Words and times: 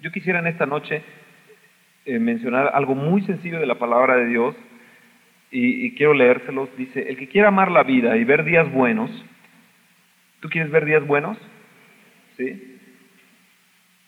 Yo 0.00 0.10
quisiera 0.10 0.38
en 0.38 0.46
esta 0.46 0.64
noche 0.64 1.02
eh, 2.06 2.18
mencionar 2.18 2.70
algo 2.72 2.94
muy 2.94 3.20
sencillo 3.22 3.60
de 3.60 3.66
la 3.66 3.78
palabra 3.78 4.16
de 4.16 4.26
Dios 4.26 4.56
y, 5.50 5.94
quiero 5.94 6.14
leérselos. 6.14 6.74
Dice, 6.76 7.08
el 7.08 7.16
que 7.16 7.28
quiera 7.28 7.48
amar 7.48 7.70
la 7.70 7.82
vida 7.82 8.16
y 8.16 8.24
ver 8.24 8.44
días 8.44 8.70
buenos, 8.72 9.10
¿tú 10.40 10.48
quieres 10.48 10.70
ver 10.70 10.86
días 10.86 11.06
buenos? 11.06 11.36
¿Sí? 12.38 12.78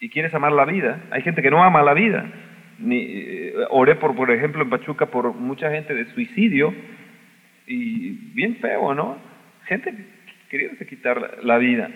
Y 0.01 0.09
quieres 0.09 0.33
amar 0.33 0.53
la 0.53 0.65
vida. 0.65 1.03
Hay 1.11 1.23
gente 1.23 1.43
que 1.43 1.51
no 1.51 1.63
ama 1.63 1.83
la 1.83 1.93
vida. 1.93 2.25
Ni, 2.79 2.99
eh, 2.99 3.55
oré, 3.69 3.97
por, 3.97 4.17
por 4.17 4.31
ejemplo, 4.31 4.63
en 4.63 4.71
Pachuca 4.71 5.07
por 5.07 5.35
mucha 5.35 5.71
gente 5.71 5.95
de 5.95 6.07
suicidio 6.15 6.75
y 7.67 8.13
bien 8.35 8.57
feo, 8.57 8.95
¿no? 8.95 9.19
Gente 9.67 9.95
queriéndose 10.49 10.87
quitar 10.87 11.41
la 11.43 11.59
vida. 11.59 11.91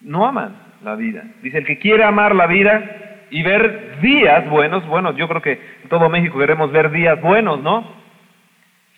No 0.00 0.26
aman 0.26 0.65
la 0.82 0.96
vida. 0.96 1.24
Dice, 1.42 1.58
el 1.58 1.66
que 1.66 1.78
quiere 1.78 2.04
amar 2.04 2.34
la 2.34 2.46
vida 2.46 3.26
y 3.30 3.42
ver 3.42 4.00
días 4.00 4.48
buenos, 4.48 4.86
bueno, 4.86 5.14
yo 5.16 5.28
creo 5.28 5.42
que 5.42 5.60
en 5.82 5.88
todo 5.88 6.08
México 6.08 6.38
queremos 6.38 6.72
ver 6.72 6.90
días 6.90 7.20
buenos, 7.20 7.62
¿no? 7.62 7.94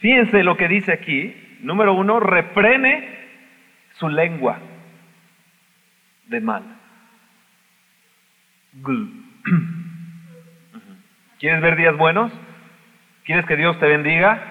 Fíjense 0.01 0.45
lo 0.45 0.56
que 0.56 0.68
dice 0.68 0.92
aquí. 0.92 1.34
Número 1.60 1.95
uno, 1.95 2.20
reprene 2.20 3.16
su 3.95 4.09
lengua 4.09 4.59
de 6.27 6.41
mal. 6.41 6.62
¿Quieres 11.38 11.62
ver 11.62 11.76
días 11.76 11.96
buenos? 11.96 12.32
¿Quieres 13.24 13.46
que 13.46 13.56
Dios 13.56 13.79
te 13.79 13.87
bendiga? 13.87 14.42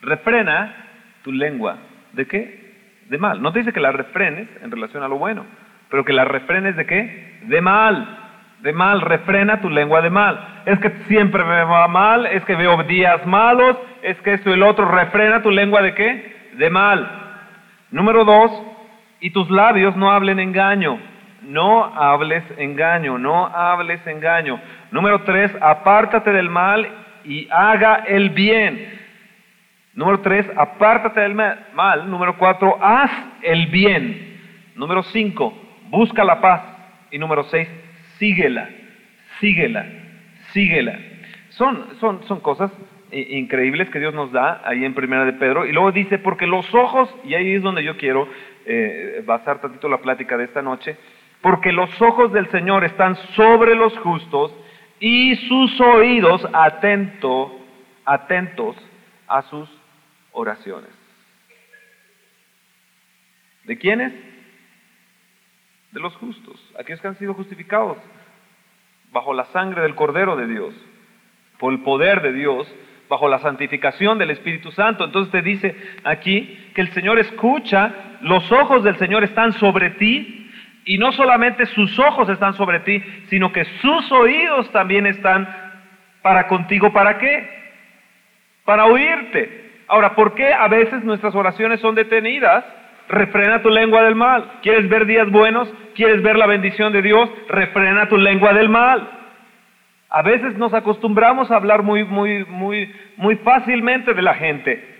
Refrena 0.00 0.74
tu 1.22 1.32
lengua. 1.32 1.78
¿De 2.12 2.26
qué? 2.26 2.74
De 3.08 3.18
mal. 3.18 3.42
No 3.42 3.52
te 3.52 3.60
dice 3.60 3.72
que 3.72 3.80
la 3.80 3.92
refrenes 3.92 4.48
en 4.62 4.70
relación 4.70 5.02
a 5.02 5.08
lo 5.08 5.18
bueno, 5.18 5.44
pero 5.90 6.04
que 6.04 6.12
la 6.12 6.24
refrenes 6.24 6.76
de 6.76 6.86
qué? 6.86 7.38
De 7.42 7.60
mal. 7.60 8.16
De 8.60 8.72
mal, 8.72 9.00
refrena 9.00 9.60
tu 9.60 9.70
lengua 9.70 10.02
de 10.02 10.10
mal. 10.10 10.62
Es 10.66 10.78
que 10.80 10.90
siempre 11.06 11.44
me 11.44 11.64
va 11.64 11.86
mal, 11.86 12.26
es 12.26 12.44
que 12.44 12.56
veo 12.56 12.82
días 12.84 13.24
malos, 13.24 13.76
es 14.02 14.20
que 14.22 14.34
esto 14.34 14.50
y 14.50 14.54
el 14.54 14.62
otro. 14.62 14.86
Refrena 14.86 15.42
tu 15.42 15.50
lengua 15.50 15.80
de 15.80 15.94
qué? 15.94 16.50
De 16.54 16.68
mal. 16.68 17.08
Número 17.90 18.24
dos, 18.24 18.50
y 19.20 19.30
tus 19.30 19.48
labios 19.50 19.96
no 19.96 20.10
hablen 20.10 20.38
engaño. 20.40 20.98
No 21.42 21.84
hables 21.84 22.42
engaño, 22.56 23.16
no 23.16 23.46
hables 23.46 24.04
engaño. 24.06 24.60
Número 24.90 25.22
tres, 25.22 25.56
apártate 25.60 26.32
del 26.32 26.50
mal 26.50 26.86
y 27.24 27.48
haga 27.50 28.04
el 28.06 28.30
bien. 28.30 28.98
Número 29.94 30.20
tres, 30.20 30.46
apártate 30.56 31.20
del 31.20 31.34
mal. 31.34 32.10
Número 32.10 32.36
cuatro, 32.36 32.76
haz 32.82 33.10
el 33.42 33.66
bien. 33.66 34.40
Número 34.74 35.02
cinco, 35.04 35.54
busca 35.90 36.24
la 36.24 36.40
paz. 36.40 36.62
Y 37.10 37.18
número 37.18 37.44
seis, 37.44 37.68
síguela, 38.18 38.68
síguela, 39.40 39.86
síguela. 40.52 40.98
Son, 41.50 41.86
son, 42.00 42.22
son 42.24 42.40
cosas 42.40 42.70
increíbles 43.10 43.88
que 43.90 43.98
Dios 43.98 44.12
nos 44.14 44.32
da 44.32 44.60
ahí 44.64 44.84
en 44.84 44.94
Primera 44.94 45.24
de 45.24 45.32
Pedro. 45.32 45.66
Y 45.66 45.72
luego 45.72 45.92
dice, 45.92 46.18
porque 46.18 46.46
los 46.46 46.72
ojos, 46.74 47.14
y 47.24 47.34
ahí 47.34 47.54
es 47.54 47.62
donde 47.62 47.82
yo 47.82 47.96
quiero 47.96 48.28
eh, 48.66 49.22
basar 49.24 49.60
tantito 49.60 49.88
la 49.88 49.98
plática 49.98 50.36
de 50.36 50.44
esta 50.44 50.62
noche, 50.62 50.96
porque 51.40 51.72
los 51.72 51.90
ojos 52.02 52.32
del 52.32 52.50
Señor 52.50 52.84
están 52.84 53.16
sobre 53.34 53.74
los 53.74 53.96
justos 53.98 54.52
y 55.00 55.36
sus 55.36 55.80
oídos 55.80 56.46
atento, 56.52 57.58
atentos 58.04 58.76
a 59.26 59.42
sus 59.42 59.68
oraciones. 60.32 60.90
¿De 63.64 63.78
quiénes? 63.78 64.27
De 65.92 66.00
los 66.00 66.14
justos, 66.16 66.60
aquellos 66.78 67.00
que 67.00 67.08
han 67.08 67.18
sido 67.18 67.34
justificados 67.34 67.96
bajo 69.10 69.32
la 69.32 69.46
sangre 69.46 69.82
del 69.82 69.94
Cordero 69.94 70.36
de 70.36 70.46
Dios, 70.46 70.74
por 71.58 71.72
el 71.72 71.80
poder 71.80 72.20
de 72.22 72.32
Dios, 72.32 72.72
bajo 73.08 73.28
la 73.28 73.38
santificación 73.38 74.18
del 74.18 74.30
Espíritu 74.30 74.70
Santo. 74.72 75.04
Entonces 75.04 75.32
te 75.32 75.42
dice 75.42 75.74
aquí 76.04 76.70
que 76.74 76.82
el 76.82 76.90
Señor 76.92 77.18
escucha, 77.18 77.94
los 78.20 78.50
ojos 78.52 78.84
del 78.84 78.96
Señor 78.96 79.24
están 79.24 79.52
sobre 79.54 79.90
ti, 79.90 80.50
y 80.84 80.96
no 80.96 81.12
solamente 81.12 81.66
sus 81.66 81.98
ojos 81.98 82.28
están 82.30 82.54
sobre 82.54 82.80
ti, 82.80 83.02
sino 83.28 83.52
que 83.52 83.64
sus 83.64 84.10
oídos 84.10 84.70
también 84.72 85.06
están 85.06 85.46
para 86.22 86.48
contigo. 86.48 86.92
¿Para 86.92 87.18
qué? 87.18 87.46
Para 88.64 88.86
oírte. 88.86 89.82
Ahora, 89.86 90.14
¿por 90.14 90.34
qué 90.34 90.52
a 90.52 90.66
veces 90.68 91.04
nuestras 91.04 91.34
oraciones 91.34 91.80
son 91.80 91.94
detenidas? 91.94 92.64
Refrena 93.08 93.62
tu 93.62 93.70
lengua 93.70 94.02
del 94.02 94.14
mal. 94.14 94.58
¿Quieres 94.62 94.88
ver 94.88 95.06
días 95.06 95.30
buenos? 95.30 95.68
¿Quieres 95.94 96.22
ver 96.22 96.36
la 96.36 96.46
bendición 96.46 96.92
de 96.92 97.02
Dios? 97.02 97.30
Refrena 97.48 98.08
tu 98.08 98.18
lengua 98.18 98.52
del 98.52 98.68
mal. 98.68 99.08
A 100.10 100.22
veces 100.22 100.56
nos 100.56 100.74
acostumbramos 100.74 101.50
a 101.50 101.56
hablar 101.56 101.82
muy, 101.82 102.04
muy, 102.04 102.44
muy, 102.44 102.94
muy 103.16 103.36
fácilmente 103.36 104.14
de 104.14 104.22
la 104.22 104.34
gente. 104.34 104.96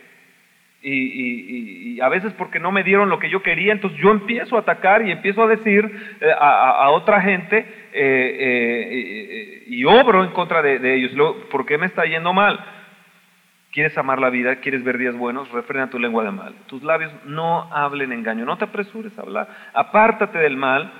Y, 0.80 2.00
a 2.00 2.08
veces 2.08 2.32
porque 2.34 2.60
no 2.60 2.70
me 2.70 2.84
dieron 2.84 3.08
lo 3.08 3.18
que 3.18 3.28
yo 3.28 3.42
quería, 3.42 3.72
entonces 3.72 3.98
yo 3.98 4.12
empiezo 4.12 4.56
a 4.56 4.60
atacar 4.60 5.04
y 5.04 5.10
empiezo 5.10 5.42
a 5.42 5.48
decir 5.48 5.84
eh, 6.20 6.30
a, 6.38 6.88
otra 6.90 7.20
gente 7.20 7.58
eh, 7.58 8.36
eh, 8.40 9.64
y 9.66 9.84
obro 9.84 10.22
en 10.22 10.30
contra 10.30 10.62
de, 10.62 10.94
ellos. 10.94 11.12
¿Por 11.50 11.66
qué 11.66 11.76
me 11.76 11.86
está 11.86 12.04
yendo 12.04 12.32
mal? 12.32 12.77
¿Quieres 13.70 13.96
amar 13.98 14.18
la 14.18 14.30
vida? 14.30 14.56
¿Quieres 14.56 14.82
ver 14.82 14.96
días 14.96 15.14
buenos? 15.14 15.50
Refrena 15.50 15.90
tu 15.90 15.98
lengua 15.98 16.24
de 16.24 16.30
mal. 16.30 16.54
Tus 16.66 16.82
labios 16.82 17.12
no 17.26 17.72
hablen 17.72 18.12
engaño. 18.12 18.44
No 18.44 18.56
te 18.56 18.64
apresures 18.64 19.16
a 19.18 19.22
hablar. 19.22 19.48
Apártate 19.74 20.38
del 20.38 20.56
mal. 20.56 20.90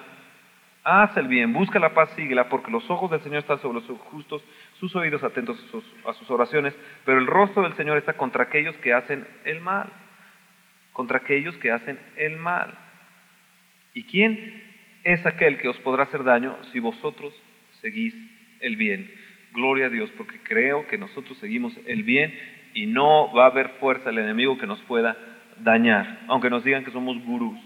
Haz 0.84 1.16
el 1.16 1.28
bien. 1.28 1.52
Busca 1.52 1.78
la 1.78 1.94
paz, 1.94 2.10
síguela, 2.14 2.48
porque 2.48 2.70
los 2.70 2.88
ojos 2.90 3.10
del 3.10 3.20
Señor 3.20 3.38
están 3.38 3.58
sobre 3.60 3.80
los 3.80 3.98
justos 4.00 4.44
sus 4.78 4.94
oídos 4.94 5.22
atentos 5.24 5.58
a 5.58 5.70
sus, 5.70 5.84
a 6.06 6.12
sus, 6.12 6.30
oraciones, 6.30 6.74
pero 7.04 7.18
el 7.18 7.26
rostro 7.26 7.62
del 7.62 7.74
Señor 7.74 7.98
está 7.98 8.12
contra 8.12 8.44
aquellos 8.44 8.76
que 8.76 8.92
hacen 8.92 9.26
el 9.44 9.60
mal, 9.60 9.88
contra 10.92 11.18
aquellos 11.18 11.56
que 11.56 11.72
hacen 11.72 11.98
el 12.16 12.36
mal. 12.36 12.74
¿Y 13.92 14.04
quién 14.04 14.62
es 15.04 15.24
aquel 15.26 15.58
que 15.58 15.68
os 15.68 15.78
podrá 15.78 16.04
hacer 16.04 16.22
daño 16.22 16.56
si 16.72 16.78
vosotros 16.78 17.34
seguís 17.80 18.14
el 18.60 18.76
bien? 18.76 19.10
Gloria 19.52 19.86
a 19.86 19.90
Dios, 19.90 20.10
porque 20.16 20.38
creo 20.42 20.86
que 20.86 20.98
nosotros 20.98 21.36
seguimos 21.38 21.76
el 21.86 22.04
bien 22.04 22.32
y 22.74 22.86
no 22.86 23.32
va 23.32 23.44
a 23.44 23.48
haber 23.48 23.70
fuerza 23.80 24.10
el 24.10 24.18
enemigo 24.18 24.58
que 24.58 24.66
nos 24.66 24.80
pueda 24.82 25.16
dañar, 25.58 26.20
aunque 26.28 26.50
nos 26.50 26.64
digan 26.64 26.84
que 26.84 26.90
somos 26.90 27.22
gurús. 27.24 27.58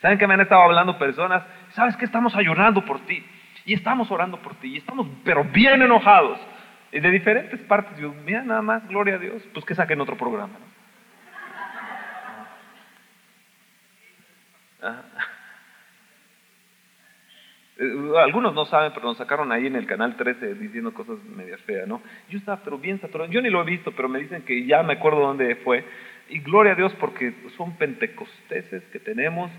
¿Saben 0.00 0.18
que 0.18 0.26
me 0.26 0.34
han 0.34 0.40
estado 0.40 0.62
hablando 0.62 0.98
personas? 0.98 1.42
¿Sabes 1.72 1.96
que 1.96 2.06
estamos 2.06 2.34
ayunando 2.34 2.84
por 2.84 3.00
ti? 3.00 3.24
Y 3.66 3.74
estamos 3.74 4.10
orando 4.10 4.40
por 4.40 4.54
ti. 4.54 4.68
Y 4.68 4.78
estamos, 4.78 5.06
pero 5.24 5.44
bien 5.44 5.82
enojados. 5.82 6.40
Y 6.90 7.00
de 7.00 7.10
diferentes 7.10 7.60
partes. 7.60 7.98
Yo, 7.98 8.14
mira, 8.24 8.42
nada 8.42 8.62
más, 8.62 8.86
gloria 8.88 9.16
a 9.16 9.18
Dios. 9.18 9.42
Pues 9.52 9.64
que 9.66 9.74
saquen 9.74 10.00
otro 10.00 10.16
programa. 10.16 10.54
¿no? 10.58 10.70
Ah. 14.82 15.02
Algunos 18.18 18.54
no 18.54 18.66
saben, 18.66 18.92
pero 18.92 19.06
nos 19.06 19.16
sacaron 19.16 19.52
ahí 19.52 19.66
en 19.66 19.74
el 19.74 19.86
canal 19.86 20.14
13 20.14 20.54
diciendo 20.56 20.92
cosas 20.92 21.16
media 21.24 21.56
feas, 21.58 21.88
¿no? 21.88 22.02
Yo 22.28 22.38
estaba, 22.38 22.62
pero 22.62 22.78
bien 22.78 23.00
saturado. 23.00 23.30
Yo 23.30 23.40
ni 23.40 23.48
lo 23.48 23.62
he 23.62 23.64
visto, 23.64 23.92
pero 23.92 24.06
me 24.06 24.18
dicen 24.18 24.42
que 24.42 24.66
ya 24.66 24.82
me 24.82 24.94
acuerdo 24.94 25.20
dónde 25.20 25.56
fue. 25.56 25.84
Y 26.28 26.40
gloria 26.40 26.72
a 26.72 26.74
Dios 26.74 26.94
porque 27.00 27.32
son 27.56 27.76
pentecosteses 27.78 28.82
que 28.92 28.98
tenemos 28.98 29.50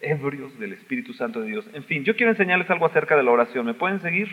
ebrios 0.00 0.56
del 0.60 0.74
Espíritu 0.74 1.12
Santo 1.14 1.40
de 1.40 1.48
Dios. 1.48 1.68
En 1.72 1.82
fin, 1.84 2.04
yo 2.04 2.14
quiero 2.14 2.30
enseñarles 2.30 2.70
algo 2.70 2.86
acerca 2.86 3.16
de 3.16 3.24
la 3.24 3.32
oración. 3.32 3.66
¿Me 3.66 3.74
pueden 3.74 4.00
seguir? 4.00 4.28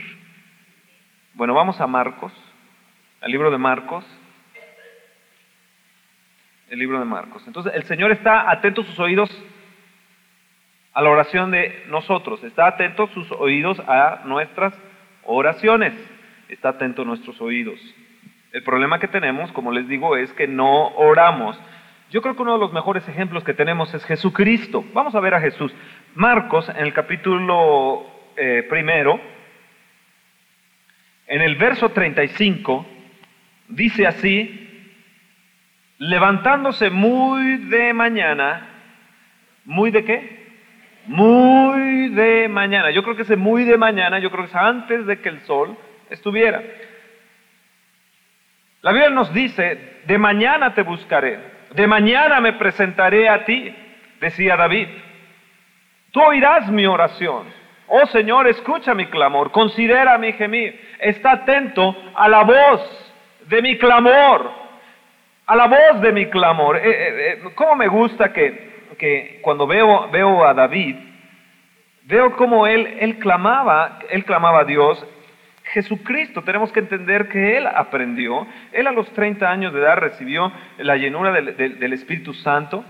Bueno, 1.33 1.55
vamos 1.55 1.81
a 1.81 1.87
Marcos, 1.87 2.31
al 3.19 3.31
libro 3.31 3.49
de 3.49 3.57
Marcos. 3.57 4.05
El 6.69 6.77
libro 6.77 6.99
de 6.99 7.05
Marcos. 7.05 7.43
Entonces, 7.47 7.73
el 7.75 7.83
Señor 7.83 8.11
está 8.11 8.51
atento 8.51 8.81
a 8.81 8.85
sus 8.85 8.99
oídos 8.99 9.29
a 10.93 11.01
la 11.01 11.09
oración 11.09 11.51
de 11.51 11.83
nosotros. 11.89 12.43
Está 12.43 12.67
atento 12.67 13.07
sus 13.07 13.31
oídos 13.31 13.79
a 13.87 14.21
nuestras 14.25 14.73
oraciones. 15.23 15.93
Está 16.49 16.69
atento 16.69 17.01
a 17.01 17.05
nuestros 17.05 17.41
oídos. 17.41 17.79
El 18.51 18.63
problema 18.63 18.99
que 18.99 19.07
tenemos, 19.07 19.51
como 19.51 19.71
les 19.71 19.87
digo, 19.87 20.15
es 20.15 20.31
que 20.33 20.47
no 20.47 20.89
oramos. 20.89 21.59
Yo 22.11 22.21
creo 22.21 22.35
que 22.35 22.43
uno 22.43 22.53
de 22.53 22.59
los 22.59 22.73
mejores 22.73 23.07
ejemplos 23.07 23.43
que 23.43 23.55
tenemos 23.55 23.91
es 23.93 24.05
Jesucristo. 24.05 24.85
Vamos 24.93 25.15
a 25.15 25.19
ver 25.19 25.33
a 25.33 25.41
Jesús. 25.41 25.73
Marcos, 26.13 26.69
en 26.69 26.77
el 26.77 26.93
capítulo 26.93 28.05
eh, 28.37 28.65
primero, 28.69 29.19
en 31.25 31.41
el 31.41 31.55
verso 31.55 31.89
35, 31.89 32.85
dice 33.69 34.05
así, 34.05 34.91
levantándose 35.97 36.91
muy 36.91 37.57
de 37.57 37.93
mañana, 37.93 38.67
¿muy 39.65 39.89
de 39.89 40.03
qué? 40.03 40.42
Muy 41.05 42.09
de 42.09 42.47
mañana. 42.47 42.91
Yo 42.91 43.03
creo 43.03 43.15
que 43.15 43.23
ese 43.23 43.35
muy 43.35 43.63
de 43.63 43.77
mañana, 43.77 44.19
yo 44.19 44.31
creo 44.31 44.45
que 44.45 44.49
es 44.51 44.55
antes 44.55 45.05
de 45.05 45.19
que 45.19 45.29
el 45.29 45.41
sol 45.41 45.77
estuviera. 46.09 46.61
La 48.81 48.91
Biblia 48.91 49.09
nos 49.09 49.33
dice, 49.33 50.01
de 50.05 50.17
mañana 50.17 50.73
te 50.73 50.83
buscaré. 50.83 51.39
De 51.73 51.87
mañana 51.87 52.39
me 52.39 52.53
presentaré 52.53 53.29
a 53.29 53.45
ti, 53.45 53.75
decía 54.19 54.55
David. 54.55 54.87
Tú 56.11 56.21
oirás 56.21 56.69
mi 56.69 56.85
oración. 56.85 57.47
Oh 57.87 58.05
Señor, 58.07 58.47
escucha 58.47 58.93
mi 58.93 59.07
clamor, 59.07 59.51
considera 59.51 60.17
mi 60.17 60.33
gemir. 60.33 60.79
Está 60.99 61.31
atento 61.31 61.95
a 62.15 62.27
la 62.29 62.43
voz 62.43 63.13
de 63.47 63.61
mi 63.61 63.77
clamor, 63.77 64.51
a 65.45 65.55
la 65.55 65.67
voz 65.67 66.01
de 66.01 66.11
mi 66.11 66.27
clamor. 66.27 66.77
Eh, 66.77 66.81
eh, 66.85 67.31
eh, 67.43 67.51
¿Cómo 67.55 67.75
me 67.75 67.87
gusta 67.87 68.31
que, 68.31 68.72
que 68.97 69.39
cuando 69.41 69.67
veo, 69.67 70.09
veo 70.11 70.45
a 70.45 70.53
David, 70.53 70.95
veo 72.03 72.35
cómo 72.35 72.67
él, 72.67 72.97
él 72.99 73.17
clamaba, 73.19 73.99
él 74.09 74.25
clamaba 74.25 74.61
a 74.61 74.65
Dios. 74.65 75.05
Jesucristo, 75.73 76.41
tenemos 76.43 76.71
que 76.71 76.81
entender 76.81 77.29
que 77.29 77.57
Él 77.57 77.65
aprendió, 77.65 78.45
Él 78.73 78.85
a 78.85 78.91
los 78.91 79.09
30 79.13 79.49
años 79.49 79.73
de 79.73 79.79
edad 79.79 79.97
recibió 79.97 80.51
la 80.77 80.97
llenura 80.97 81.31
del, 81.31 81.79
del 81.79 81.93
Espíritu 81.93 82.33
Santo, 82.33 82.83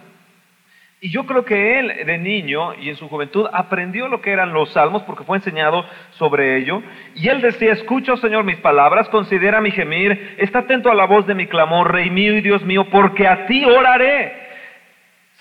y 1.03 1.09
yo 1.09 1.25
creo 1.25 1.44
que 1.44 1.79
él 1.79 2.05
de 2.05 2.17
niño 2.17 2.75
y 2.75 2.88
en 2.88 2.95
su 2.95 3.09
juventud 3.09 3.45
aprendió 3.51 4.07
lo 4.07 4.21
que 4.21 4.31
eran 4.31 4.53
los 4.53 4.71
salmos 4.71 5.03
porque 5.03 5.25
fue 5.25 5.35
enseñado 5.35 5.85
sobre 6.11 6.55
ello. 6.55 6.81
Y 7.13 7.27
él 7.27 7.41
decía, 7.41 7.73
escucho 7.73 8.15
Señor 8.15 8.45
mis 8.45 8.55
palabras, 8.59 9.09
considera 9.09 9.59
mi 9.59 9.71
gemir, 9.71 10.38
está 10.38 10.59
atento 10.59 10.89
a 10.89 10.95
la 10.95 11.03
voz 11.03 11.27
de 11.27 11.35
mi 11.35 11.47
clamor, 11.47 11.91
Rey 11.91 12.09
mío 12.09 12.38
y 12.38 12.39
Dios 12.39 12.63
mío, 12.63 12.85
porque 12.89 13.27
a 13.27 13.45
ti 13.47 13.65
oraré. 13.65 14.42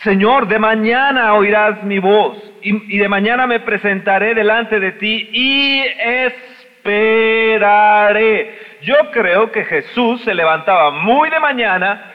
Señor, 0.03 0.49
de 0.49 0.59
mañana 0.59 1.35
oirás 1.35 1.83
mi 1.85 2.01
voz 2.01 2.37
y, 2.61 2.99
de 2.99 3.09
mañana 3.09 3.47
me 3.47 3.61
presentaré 3.61 4.35
delante 4.35 4.81
de 4.81 4.93
ti 4.93 5.31
y 5.33 5.85
esperaré. 6.83 8.59
Yo 8.83 8.97
creo 9.13 9.53
que 9.53 9.65
Jesús 9.65 10.23
se 10.23 10.35
levantaba 10.35 10.91
muy 10.91 11.31
de 11.31 11.39
mañana 11.39 12.09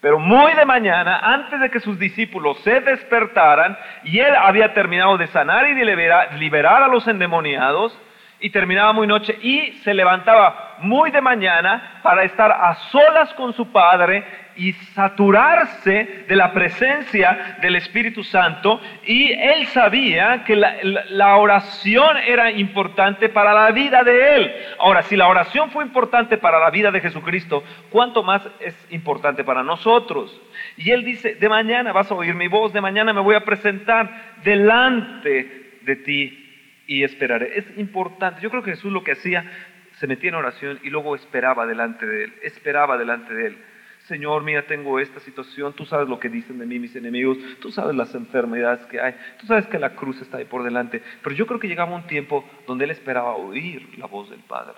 pero 0.00 0.20
muy 0.20 0.52
de 0.52 0.64
mañana, 0.64 1.18
antes 1.20 1.58
de 1.58 1.68
que 1.68 1.80
sus 1.80 1.98
discípulos 1.98 2.60
se 2.60 2.80
despertaran, 2.80 3.76
y 4.04 4.20
él 4.20 4.36
había 4.36 4.72
terminado 4.72 5.18
de 5.18 5.26
sanar 5.28 5.66
y 5.66 5.74
de 5.74 6.28
liberar, 6.38 6.82
a 6.84 6.86
los 6.86 7.08
endemoniados, 7.08 7.98
y 8.38 8.50
terminaba 8.50 8.92
muy 8.92 9.08
noche, 9.08 9.36
y 9.42 9.72
se 9.82 9.94
levantaba 9.94 10.76
muy 10.78 11.10
de 11.10 11.20
mañana 11.20 11.98
para 12.04 12.22
estar 12.22 12.52
a 12.52 12.74
solas 12.92 13.34
con 13.34 13.52
su 13.54 13.72
Padre 13.72 14.22
y 14.56 14.72
saturarse 14.94 16.24
de 16.26 16.36
la 16.36 16.52
presencia 16.52 17.58
del 17.60 17.76
Espíritu 17.76 18.24
Santo 18.24 18.80
y 19.04 19.30
él 19.32 19.66
sabía 19.68 20.44
que 20.44 20.56
la, 20.56 21.36
oración 21.36 22.16
era 22.18 22.50
importante 22.50 23.28
para 23.28 23.52
la 23.52 23.70
vida 23.70 24.02
de 24.02 24.36
él. 24.36 24.52
Ahora, 24.78 25.02
si 25.02 25.16
la 25.16 25.28
oración 25.28 25.70
fue 25.70 25.84
importante 25.84 26.38
para 26.38 26.58
la 26.58 26.70
vida 26.70 26.90
de 26.90 27.00
Jesucristo, 27.00 27.62
¿cuánto 27.90 28.22
más 28.22 28.42
es 28.60 28.74
importante 28.90 29.44
para 29.44 29.62
nosotros? 29.62 30.40
Y 30.76 30.90
él 30.90 31.04
dice, 31.04 31.34
de 31.34 31.48
mañana 31.48 31.92
vas 31.92 32.10
a 32.10 32.14
oír 32.14 32.34
mi 32.34 32.48
voz, 32.48 32.72
de 32.72 32.80
mañana 32.80 33.12
me 33.12 33.20
voy 33.20 33.34
a 33.34 33.44
presentar 33.44 34.36
delante 34.42 35.78
de 35.82 35.96
ti 35.96 36.82
y 36.86 37.04
esperaré. 37.04 37.58
Es 37.58 37.78
importante, 37.78 38.40
yo 38.40 38.50
creo 38.50 38.62
que 38.62 38.72
Jesús 38.72 38.92
lo 38.92 39.04
que 39.04 39.12
hacía, 39.12 39.44
se 39.92 40.06
metía 40.06 40.28
en 40.28 40.36
oración 40.36 40.78
y 40.82 40.90
luego 40.90 41.14
esperaba 41.16 41.66
delante 41.66 42.06
de 42.06 42.24
él, 42.24 42.34
esperaba 42.42 42.98
delante 42.98 43.34
de 43.34 43.46
él. 43.46 43.58
Señor, 44.06 44.44
mira, 44.44 44.62
tengo 44.62 45.00
esta 45.00 45.18
situación, 45.18 45.72
tú 45.72 45.84
sabes 45.84 46.08
lo 46.08 46.20
que 46.20 46.28
dicen 46.28 46.58
de 46.60 46.66
mí 46.66 46.78
mis 46.78 46.94
enemigos, 46.94 47.38
tú 47.60 47.72
sabes 47.72 47.96
las 47.96 48.14
enfermedades 48.14 48.86
que 48.86 49.00
hay, 49.00 49.16
tú 49.40 49.46
sabes 49.46 49.66
que 49.66 49.80
la 49.80 49.96
cruz 49.96 50.22
está 50.22 50.38
ahí 50.38 50.44
por 50.44 50.62
delante, 50.62 51.02
pero 51.24 51.34
yo 51.34 51.44
creo 51.44 51.58
que 51.58 51.66
llegaba 51.66 51.96
un 51.96 52.06
tiempo 52.06 52.48
donde 52.68 52.84
él 52.84 52.92
esperaba 52.92 53.34
oír 53.34 53.98
la 53.98 54.06
voz 54.06 54.30
del 54.30 54.38
Padre, 54.40 54.74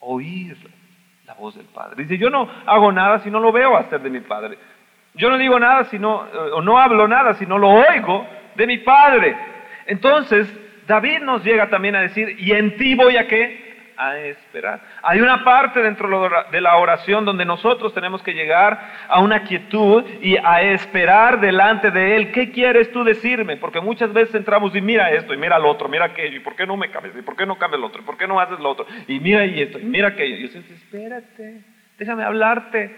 oír 0.00 0.56
la 1.26 1.34
voz 1.34 1.54
del 1.54 1.66
Padre. 1.66 2.02
Dice, 2.02 2.16
yo 2.16 2.30
no 2.30 2.48
hago 2.64 2.90
nada 2.92 3.18
si 3.18 3.30
no 3.30 3.40
lo 3.40 3.52
veo 3.52 3.76
hacer 3.76 4.00
de 4.00 4.08
mi 4.08 4.20
Padre, 4.20 4.56
yo 5.12 5.28
no 5.28 5.36
digo 5.36 5.60
nada 5.60 5.84
si 5.84 5.98
no, 5.98 6.20
o 6.54 6.62
no 6.62 6.78
hablo 6.78 7.06
nada 7.06 7.34
si 7.34 7.44
no 7.44 7.58
lo 7.58 7.68
oigo 7.68 8.26
de 8.54 8.66
mi 8.66 8.78
Padre. 8.78 9.36
Entonces, 9.84 10.50
David 10.86 11.20
nos 11.20 11.44
llega 11.44 11.68
también 11.68 11.94
a 11.96 12.00
decir, 12.00 12.36
y 12.38 12.52
en 12.52 12.74
ti 12.78 12.94
voy 12.94 13.18
a 13.18 13.28
qué? 13.28 13.61
A 14.02 14.18
esperar. 14.18 14.80
Hay 15.02 15.20
una 15.20 15.44
parte 15.44 15.80
dentro 15.80 16.28
de 16.50 16.60
la 16.60 16.76
oración 16.76 17.24
donde 17.24 17.44
nosotros 17.44 17.94
tenemos 17.94 18.22
que 18.22 18.32
llegar 18.32 18.80
a 19.06 19.20
una 19.20 19.44
quietud 19.44 20.04
y 20.20 20.36
a 20.36 20.62
esperar 20.62 21.40
delante 21.40 21.90
de 21.90 22.16
Él. 22.16 22.32
¿Qué 22.32 22.50
quieres 22.50 22.90
tú 22.90 23.04
decirme? 23.04 23.56
Porque 23.58 23.80
muchas 23.80 24.12
veces 24.12 24.34
entramos 24.34 24.74
y 24.74 24.80
mira 24.80 25.12
esto 25.12 25.32
y 25.32 25.36
mira 25.36 25.58
lo 25.58 25.70
otro, 25.70 25.88
mira 25.88 26.06
aquello, 26.06 26.36
y 26.36 26.40
por 26.40 26.56
qué 26.56 26.66
no 26.66 26.76
me 26.76 26.90
cambias, 26.90 27.16
y 27.16 27.22
por 27.22 27.36
qué 27.36 27.46
no 27.46 27.56
cambias 27.58 27.80
lo 27.80 27.86
otro, 27.86 28.02
y 28.02 28.04
por 28.04 28.16
qué 28.16 28.26
no 28.26 28.40
haces 28.40 28.58
lo 28.58 28.70
otro, 28.70 28.86
y 29.06 29.20
mira 29.20 29.46
y 29.46 29.62
esto, 29.62 29.78
y 29.78 29.84
mira 29.84 30.08
aquello. 30.08 30.36
Y 30.36 30.48
yo 30.48 30.60
digo, 30.60 30.74
espérate, 30.74 31.62
déjame 31.96 32.24
hablarte, 32.24 32.96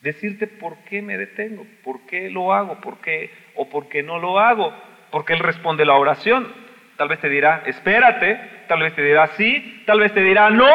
decirte 0.00 0.46
por 0.46 0.76
qué 0.84 1.02
me 1.02 1.18
detengo, 1.18 1.66
por 1.84 2.06
qué 2.06 2.30
lo 2.30 2.54
hago, 2.54 2.80
por 2.80 3.00
qué 3.00 3.30
o 3.56 3.68
por 3.68 3.88
qué 3.88 4.02
no 4.02 4.18
lo 4.18 4.38
hago, 4.38 4.72
porque 5.10 5.34
Él 5.34 5.40
responde 5.40 5.84
la 5.84 5.94
oración. 5.94 6.67
Tal 6.98 7.06
vez 7.06 7.20
te 7.20 7.28
dirá, 7.28 7.62
espérate, 7.64 8.64
tal 8.66 8.80
vez 8.80 8.92
te 8.92 9.02
dirá 9.02 9.28
sí, 9.28 9.84
tal 9.86 10.00
vez 10.00 10.12
te 10.12 10.20
dirá 10.20 10.50
no, 10.50 10.66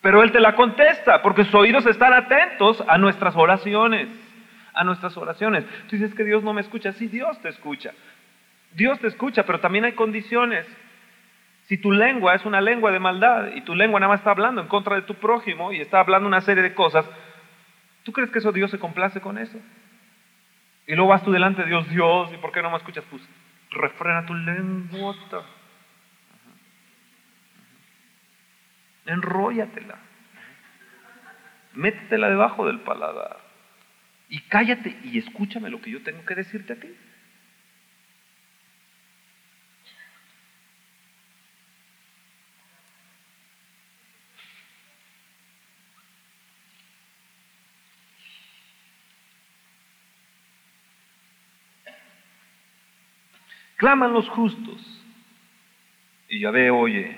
pero 0.00 0.24
Él 0.24 0.32
te 0.32 0.40
la 0.40 0.56
contesta, 0.56 1.22
porque 1.22 1.44
sus 1.44 1.54
oídos 1.54 1.86
están 1.86 2.12
atentos 2.12 2.82
a 2.88 2.98
nuestras 2.98 3.36
oraciones, 3.36 4.08
a 4.74 4.82
nuestras 4.82 5.16
oraciones. 5.16 5.64
Tú 5.88 5.94
dices 5.94 6.12
que 6.16 6.24
Dios 6.24 6.42
no 6.42 6.52
me 6.52 6.62
escucha, 6.62 6.92
sí, 6.94 7.06
Dios 7.06 7.40
te 7.42 7.48
escucha. 7.48 7.92
Dios 8.72 8.98
te 8.98 9.06
escucha, 9.06 9.44
pero 9.44 9.60
también 9.60 9.84
hay 9.84 9.92
condiciones. 9.92 10.66
Si 11.66 11.78
tu 11.78 11.92
lengua 11.92 12.34
es 12.34 12.44
una 12.44 12.60
lengua 12.60 12.90
de 12.90 12.98
maldad 12.98 13.52
y 13.54 13.60
tu 13.60 13.76
lengua 13.76 14.00
nada 14.00 14.10
más 14.10 14.20
está 14.20 14.32
hablando 14.32 14.60
en 14.60 14.66
contra 14.66 14.96
de 14.96 15.02
tu 15.02 15.14
prójimo 15.14 15.70
y 15.70 15.80
está 15.80 16.00
hablando 16.00 16.26
una 16.26 16.40
serie 16.40 16.64
de 16.64 16.74
cosas, 16.74 17.08
¿tú 18.02 18.10
crees 18.10 18.32
que 18.32 18.40
eso 18.40 18.50
Dios 18.50 18.72
se 18.72 18.80
complace 18.80 19.20
con 19.20 19.38
eso? 19.38 19.58
Y 20.88 20.96
luego 20.96 21.10
vas 21.10 21.22
tú 21.22 21.30
delante 21.30 21.62
de 21.62 21.68
Dios, 21.68 21.88
Dios, 21.88 22.32
¿y 22.32 22.36
por 22.38 22.50
qué 22.50 22.62
no 22.62 22.70
me 22.70 22.78
escuchas? 22.78 23.04
Pues 23.08 23.22
refrena 23.76 24.26
tu 24.26 24.34
lengua. 24.34 25.14
Enróllatela. 29.06 29.98
Métetela 31.74 32.28
debajo 32.28 32.66
del 32.66 32.80
paladar. 32.80 33.38
Y 34.28 34.40
cállate 34.40 34.98
y 35.04 35.18
escúchame 35.18 35.70
lo 35.70 35.80
que 35.80 35.90
yo 35.90 36.02
tengo 36.02 36.24
que 36.24 36.34
decirte 36.34 36.72
a 36.72 36.76
ti. 36.76 36.94
Claman 53.76 54.12
los 54.12 54.28
justos 54.30 55.04
y 56.28 56.40
Yahvé 56.40 56.70
oye 56.70 57.16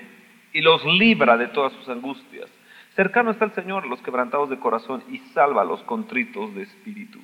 y 0.51 0.61
los 0.61 0.83
libra 0.85 1.37
de 1.37 1.47
todas 1.47 1.71
sus 1.73 1.87
angustias. 1.87 2.49
Cercano 2.95 3.31
está 3.31 3.45
el 3.45 3.53
Señor 3.53 3.87
los 3.87 4.01
quebrantados 4.01 4.49
de 4.49 4.59
corazón 4.59 5.03
y 5.09 5.19
salva 5.33 5.61
a 5.61 5.65
los 5.65 5.81
contritos 5.83 6.53
de 6.55 6.63
espíritu. 6.63 7.19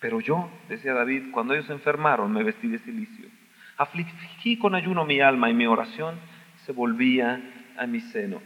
Pero 0.00 0.20
yo, 0.20 0.48
decía 0.68 0.94
David, 0.94 1.32
cuando 1.32 1.54
ellos 1.54 1.68
enfermaron 1.68 2.32
me 2.32 2.42
vestí 2.42 2.68
de 2.68 2.78
silicio. 2.78 3.28
Afligí 3.76 4.58
con 4.58 4.74
ayuno 4.74 5.04
mi 5.04 5.20
alma 5.20 5.50
y 5.50 5.54
mi 5.54 5.66
oración 5.66 6.18
se 6.64 6.72
volvía 6.72 7.40
a 7.76 7.86
mi 7.86 8.00
seno. 8.00 8.40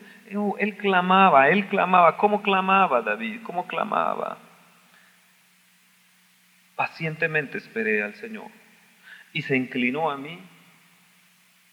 Él 0.58 0.76
clamaba, 0.76 1.49
él 1.50 1.66
clamaba. 1.68 2.16
¿Cómo 2.16 2.42
clamaba 2.42 3.02
David? 3.02 3.42
¿Cómo 3.44 3.66
clamaba? 3.68 4.38
Pacientemente 6.75 7.58
esperé 7.58 8.02
al 8.02 8.14
Señor 8.14 8.50
y 9.32 9.42
se 9.42 9.56
inclinó 9.56 10.11
a 10.11 10.16
mí 10.16 10.38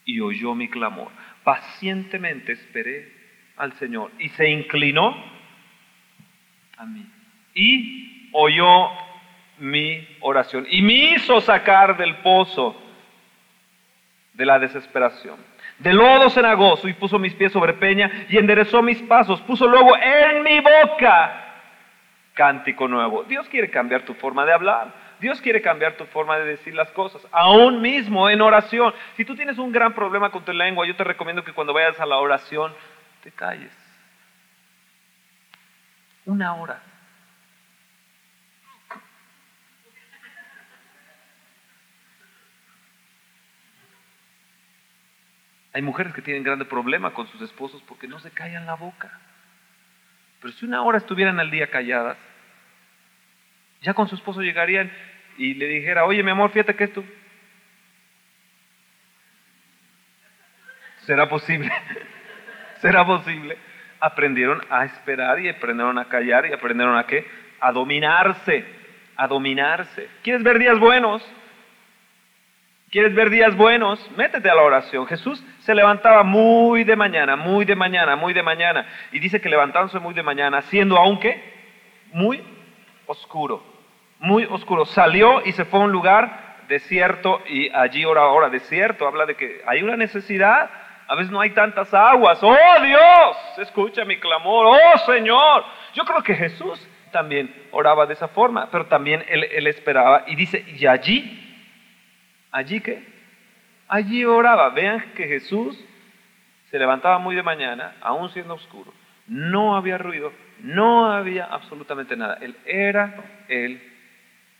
y 0.06 0.20
oyó 0.20 0.56
mi 0.56 0.70
clamor. 0.70 1.10
Pacientemente 1.44 2.54
esperé 2.54 3.12
al 3.58 3.74
Señor 3.74 4.12
y 4.20 4.30
se 4.30 4.50
inclinó 4.50 5.16
a 6.78 6.86
mí 6.86 7.06
y 7.54 8.30
oyó 8.34 8.90
mi 9.60 10.06
oración 10.20 10.68
y 10.70 10.82
me 10.82 10.94
hizo 10.94 11.40
sacar 11.42 11.98
del 11.98 12.18
pozo 12.18 12.82
de 14.34 14.46
la 14.46 14.60
desesperación. 14.60 15.38
De 15.80 15.94
lodo 15.94 16.30
cenagoso 16.30 16.88
y 16.88 16.94
puso 16.94 17.20
mis 17.20 17.34
pies 17.34 17.52
sobre 17.52 17.74
peña 17.74 18.28
y 18.30 18.38
enderezó 18.38 18.82
mis 18.82 19.02
pasos, 19.04 19.42
puso 19.42 19.68
luego 19.68 19.96
en 19.98 20.44
mi 20.44 20.60
boca 20.60 21.42
cántico 22.34 22.88
nuevo. 22.88 23.24
Dios 23.24 23.48
quiere 23.50 23.70
cambiar 23.70 24.04
tu 24.04 24.14
forma 24.14 24.46
de 24.46 24.54
hablar. 24.54 24.94
Dios 25.26 25.42
quiere 25.42 25.60
cambiar 25.60 25.98
tu 25.98 26.06
forma 26.06 26.38
de 26.38 26.46
decir 26.46 26.76
las 26.76 26.92
cosas, 26.92 27.28
aún 27.32 27.82
mismo 27.82 28.30
en 28.30 28.42
oración. 28.42 28.94
Si 29.18 29.26
tú 29.26 29.36
tienes 29.36 29.58
un 29.58 29.72
gran 29.72 29.96
problema 29.96 30.30
con 30.30 30.46
tu 30.46 30.54
lengua, 30.54 30.86
yo 30.86 30.96
te 30.96 31.04
recomiendo 31.04 31.44
que 31.44 31.52
cuando 31.52 31.74
vayas 31.74 32.00
a 32.00 32.06
la 32.06 32.18
oración 32.18 32.72
te 33.24 33.32
calles. 33.32 33.76
Una 36.26 36.54
hora. 36.54 36.80
Hay 45.74 45.82
mujeres 45.82 46.14
que 46.14 46.22
tienen 46.22 46.44
grande 46.44 46.66
problema 46.66 47.16
con 47.16 47.26
sus 47.30 47.42
esposos 47.42 47.82
porque 47.88 48.08
no 48.08 48.20
se 48.20 48.30
callan 48.30 48.68
la 48.68 48.76
boca. 48.76 49.20
Pero 50.40 50.54
si 50.54 50.66
una 50.68 50.84
hora 50.84 51.00
estuvieran 51.00 51.40
al 51.40 51.50
día 51.50 51.72
calladas, 51.72 52.20
ya 53.82 53.96
con 53.96 54.08
su 54.08 54.14
esposo 54.14 54.44
llegarían 54.44 54.92
y 55.38 55.54
le 55.56 55.68
dijera, 55.68 56.06
oye 56.06 56.24
mi 56.24 56.32
amor, 56.32 56.52
fíjate 56.52 56.76
que 56.76 56.86
esto... 56.86 57.04
¿Será 61.06 61.30
posible? 61.30 61.72
¿Será 62.82 63.06
posible? 63.06 63.58
Aprendieron 64.00 64.62
a 64.70 64.86
esperar 64.86 65.40
y 65.40 65.50
aprendieron 65.50 65.98
a 66.00 66.06
callar 66.06 66.46
y 66.48 66.54
aprendieron 66.54 66.98
a 66.98 67.06
qué? 67.06 67.28
A 67.60 67.72
dominarse, 67.72 68.66
a 69.16 69.28
dominarse. 69.28 70.10
¿Quieres 70.24 70.44
ver 70.44 70.58
días 70.58 70.80
buenos? 70.80 71.24
¿Quieres 72.90 73.14
ver 73.14 73.30
días 73.30 73.56
buenos? 73.56 74.00
Métete 74.16 74.50
a 74.50 74.56
la 74.56 74.62
oración. 74.64 75.06
Jesús 75.06 75.44
se 75.60 75.76
levantaba 75.76 76.24
muy 76.24 76.84
de 76.84 76.96
mañana, 76.96 77.36
muy 77.36 77.66
de 77.66 77.76
mañana, 77.76 78.16
muy 78.16 78.34
de 78.34 78.42
mañana. 78.42 78.88
Y 79.12 79.20
dice 79.20 79.42
que 79.42 79.50
levantándose 79.50 80.00
muy 80.00 80.14
de 80.14 80.24
mañana, 80.24 80.62
siendo 80.64 80.98
aunque 80.98 81.42
muy 82.14 82.42
oscuro, 83.06 83.75
muy 84.26 84.46
oscuro. 84.46 84.86
Salió 84.86 85.42
y 85.46 85.52
se 85.54 85.66
fue 85.66 85.80
a 85.80 85.84
un 85.84 85.92
lugar 85.92 86.58
desierto 86.68 87.42
y 87.48 87.70
allí 87.74 88.06
oraba. 88.06 88.30
Ahora, 88.30 88.50
desierto 88.50 89.08
habla 89.08 89.26
de 89.26 89.36
que 89.36 89.62
hay 89.66 89.82
una 89.82 89.96
necesidad. 89.96 90.70
A 91.08 91.16
veces 91.16 91.32
no 91.32 91.40
hay 91.40 91.52
tantas 91.52 91.94
aguas. 91.94 92.40
¡Oh 92.42 92.82
Dios! 92.82 93.38
Escucha 93.60 94.04
mi 94.06 94.20
clamor. 94.20 94.66
¡Oh 94.68 94.98
Señor! 95.06 95.64
Yo 95.94 96.04
creo 96.04 96.24
que 96.24 96.36
Jesús 96.36 96.88
también 97.12 97.54
oraba 97.72 98.06
de 98.06 98.14
esa 98.14 98.28
forma, 98.28 98.70
pero 98.72 98.88
también 98.88 99.24
él, 99.30 99.68
esperaba. 99.68 100.24
Y 100.28 100.36
dice, 100.36 100.66
y 100.68 100.86
allí 100.86 101.42
¿Allí 102.56 102.80
qué? 102.80 103.04
Allí 103.90 104.24
oraba. 104.24 104.70
Vean 104.70 105.12
que 105.14 105.28
Jesús 105.28 105.78
se 106.72 106.80
levantaba 106.80 107.20
muy 107.20 107.36
de 107.36 107.44
mañana, 107.44 107.96
aún 108.00 108.30
siendo 108.30 108.54
oscuro. 108.54 108.94
No 109.28 109.76
había 109.76 109.98
ruido, 109.98 110.32
no 110.60 111.12
había 111.12 111.46
absolutamente 111.46 112.16
nada. 112.16 112.38
Él 112.40 112.56
era 112.66 113.14
Él 113.50 113.95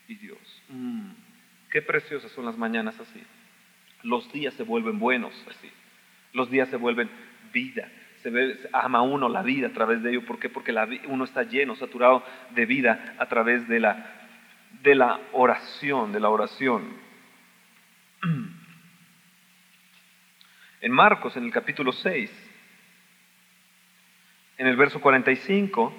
y 0.08 0.16
Dios. 0.16 0.62
Mm, 0.70 1.12
qué 1.70 1.82
preciosas 1.82 2.32
son 2.32 2.46
las 2.46 2.58
mañanas 2.58 3.00
así. 3.00 3.22
Los 4.04 4.32
días 4.32 4.54
se 4.54 4.64
vuelven 4.64 5.00
buenos 5.00 5.34
así. 5.50 5.72
Los 6.34 6.50
días 6.52 6.70
se 6.70 6.78
vuelven 6.78 7.10
vida. 7.52 7.90
Se, 8.22 8.30
ve, 8.30 8.60
ama 8.74 9.02
uno 9.02 9.30
la 9.30 9.42
vida 9.42 9.68
a 9.68 9.74
través 9.74 10.04
de 10.04 10.12
ello. 10.12 10.26
¿Por 10.26 10.40
qué? 10.40 10.50
Porque 10.50 10.74
uno 11.08 11.24
está 11.24 11.44
lleno, 11.44 11.76
saturado 11.76 12.24
de 12.52 12.66
vida 12.66 13.16
a 13.18 13.28
través 13.28 13.68
de 13.68 13.80
la, 13.80 14.28
de 14.84 14.96
la 14.96 15.20
oración, 15.32 16.12
de 16.12 16.20
la 16.20 16.30
oración. 16.30 16.84
En 20.82 20.92
Marcos, 20.92 21.36
en 21.36 21.46
el 21.46 21.52
capítulo 21.52 21.92
6, 21.92 22.32
en 24.58 24.68
el 24.68 24.76
verso 24.76 25.02
45, 25.02 25.94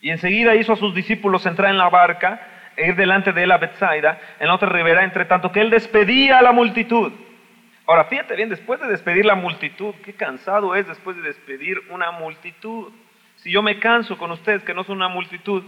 y 0.00 0.10
enseguida 0.10 0.54
hizo 0.54 0.72
a 0.72 0.76
sus 0.76 0.94
discípulos 0.94 1.46
entrar 1.46 1.70
en 1.70 1.78
la 1.78 1.88
barca 1.88 2.53
ir 2.76 2.96
delante 2.96 3.32
de 3.32 3.42
él 3.42 3.52
a 3.52 3.58
Bethsaida, 3.58 4.18
en 4.38 4.48
la 4.48 4.54
otra 4.54 4.68
ribera, 4.68 5.04
entre 5.04 5.24
tanto 5.24 5.52
que 5.52 5.60
él 5.60 5.70
despedía 5.70 6.38
a 6.38 6.42
la 6.42 6.52
multitud. 6.52 7.12
Ahora, 7.86 8.04
fíjate 8.04 8.34
bien, 8.36 8.48
después 8.48 8.80
de 8.80 8.88
despedir 8.88 9.26
la 9.26 9.34
multitud, 9.34 9.94
qué 10.04 10.14
cansado 10.14 10.74
es 10.74 10.86
después 10.86 11.16
de 11.16 11.22
despedir 11.22 11.80
una 11.90 12.10
multitud. 12.12 12.92
Si 13.36 13.50
yo 13.50 13.62
me 13.62 13.78
canso 13.78 14.16
con 14.16 14.30
ustedes, 14.30 14.64
que 14.64 14.72
no 14.72 14.84
son 14.84 14.96
una 14.96 15.08
multitud, 15.08 15.62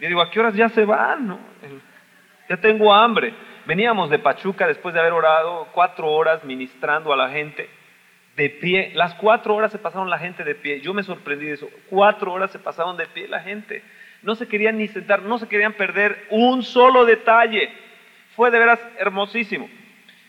yo 0.00 0.08
digo, 0.08 0.20
¿a 0.20 0.30
qué 0.30 0.40
horas 0.40 0.54
ya 0.54 0.68
se 0.70 0.84
van? 0.84 1.38
Ya 2.48 2.56
tengo 2.56 2.92
hambre. 2.92 3.34
Veníamos 3.66 4.10
de 4.10 4.18
Pachuca 4.18 4.66
después 4.66 4.94
de 4.94 5.00
haber 5.00 5.12
orado 5.12 5.68
cuatro 5.72 6.10
horas 6.10 6.42
ministrando 6.44 7.12
a 7.12 7.16
la 7.16 7.28
gente 7.28 7.70
de 8.36 8.50
pie. 8.50 8.92
Las 8.94 9.14
cuatro 9.14 9.54
horas 9.54 9.70
se 9.70 9.78
pasaron 9.78 10.10
la 10.10 10.18
gente 10.18 10.42
de 10.42 10.54
pie. 10.54 10.80
Yo 10.80 10.92
me 10.92 11.02
sorprendí 11.02 11.46
de 11.46 11.52
eso. 11.52 11.68
Cuatro 11.88 12.32
horas 12.32 12.50
se 12.50 12.58
pasaron 12.58 12.96
de 12.96 13.06
pie 13.06 13.28
la 13.28 13.40
gente. 13.40 13.82
No 14.22 14.34
se 14.34 14.46
querían 14.46 14.78
ni 14.78 14.88
sentar, 14.88 15.22
no 15.22 15.38
se 15.38 15.48
querían 15.48 15.72
perder 15.72 16.26
un 16.30 16.62
solo 16.62 17.04
detalle. 17.04 17.70
Fue 18.36 18.50
de 18.50 18.58
veras 18.58 18.80
hermosísimo. 18.98 19.68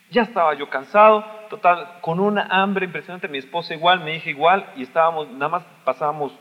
Ya 0.10 0.24
estaba 0.24 0.54
yo 0.56 0.70
cansado, 0.70 1.26
total, 1.50 2.00
con 2.02 2.20
una 2.20 2.48
hambre 2.50 2.86
impresionante. 2.86 3.28
Mi 3.28 3.38
esposa 3.38 3.74
igual, 3.74 4.04
mi 4.04 4.14
hija 4.14 4.30
igual, 4.30 4.72
y 4.76 4.84
estábamos, 4.84 5.30
nada 5.32 5.50
más 5.50 5.64
pasábamos, 5.84 6.38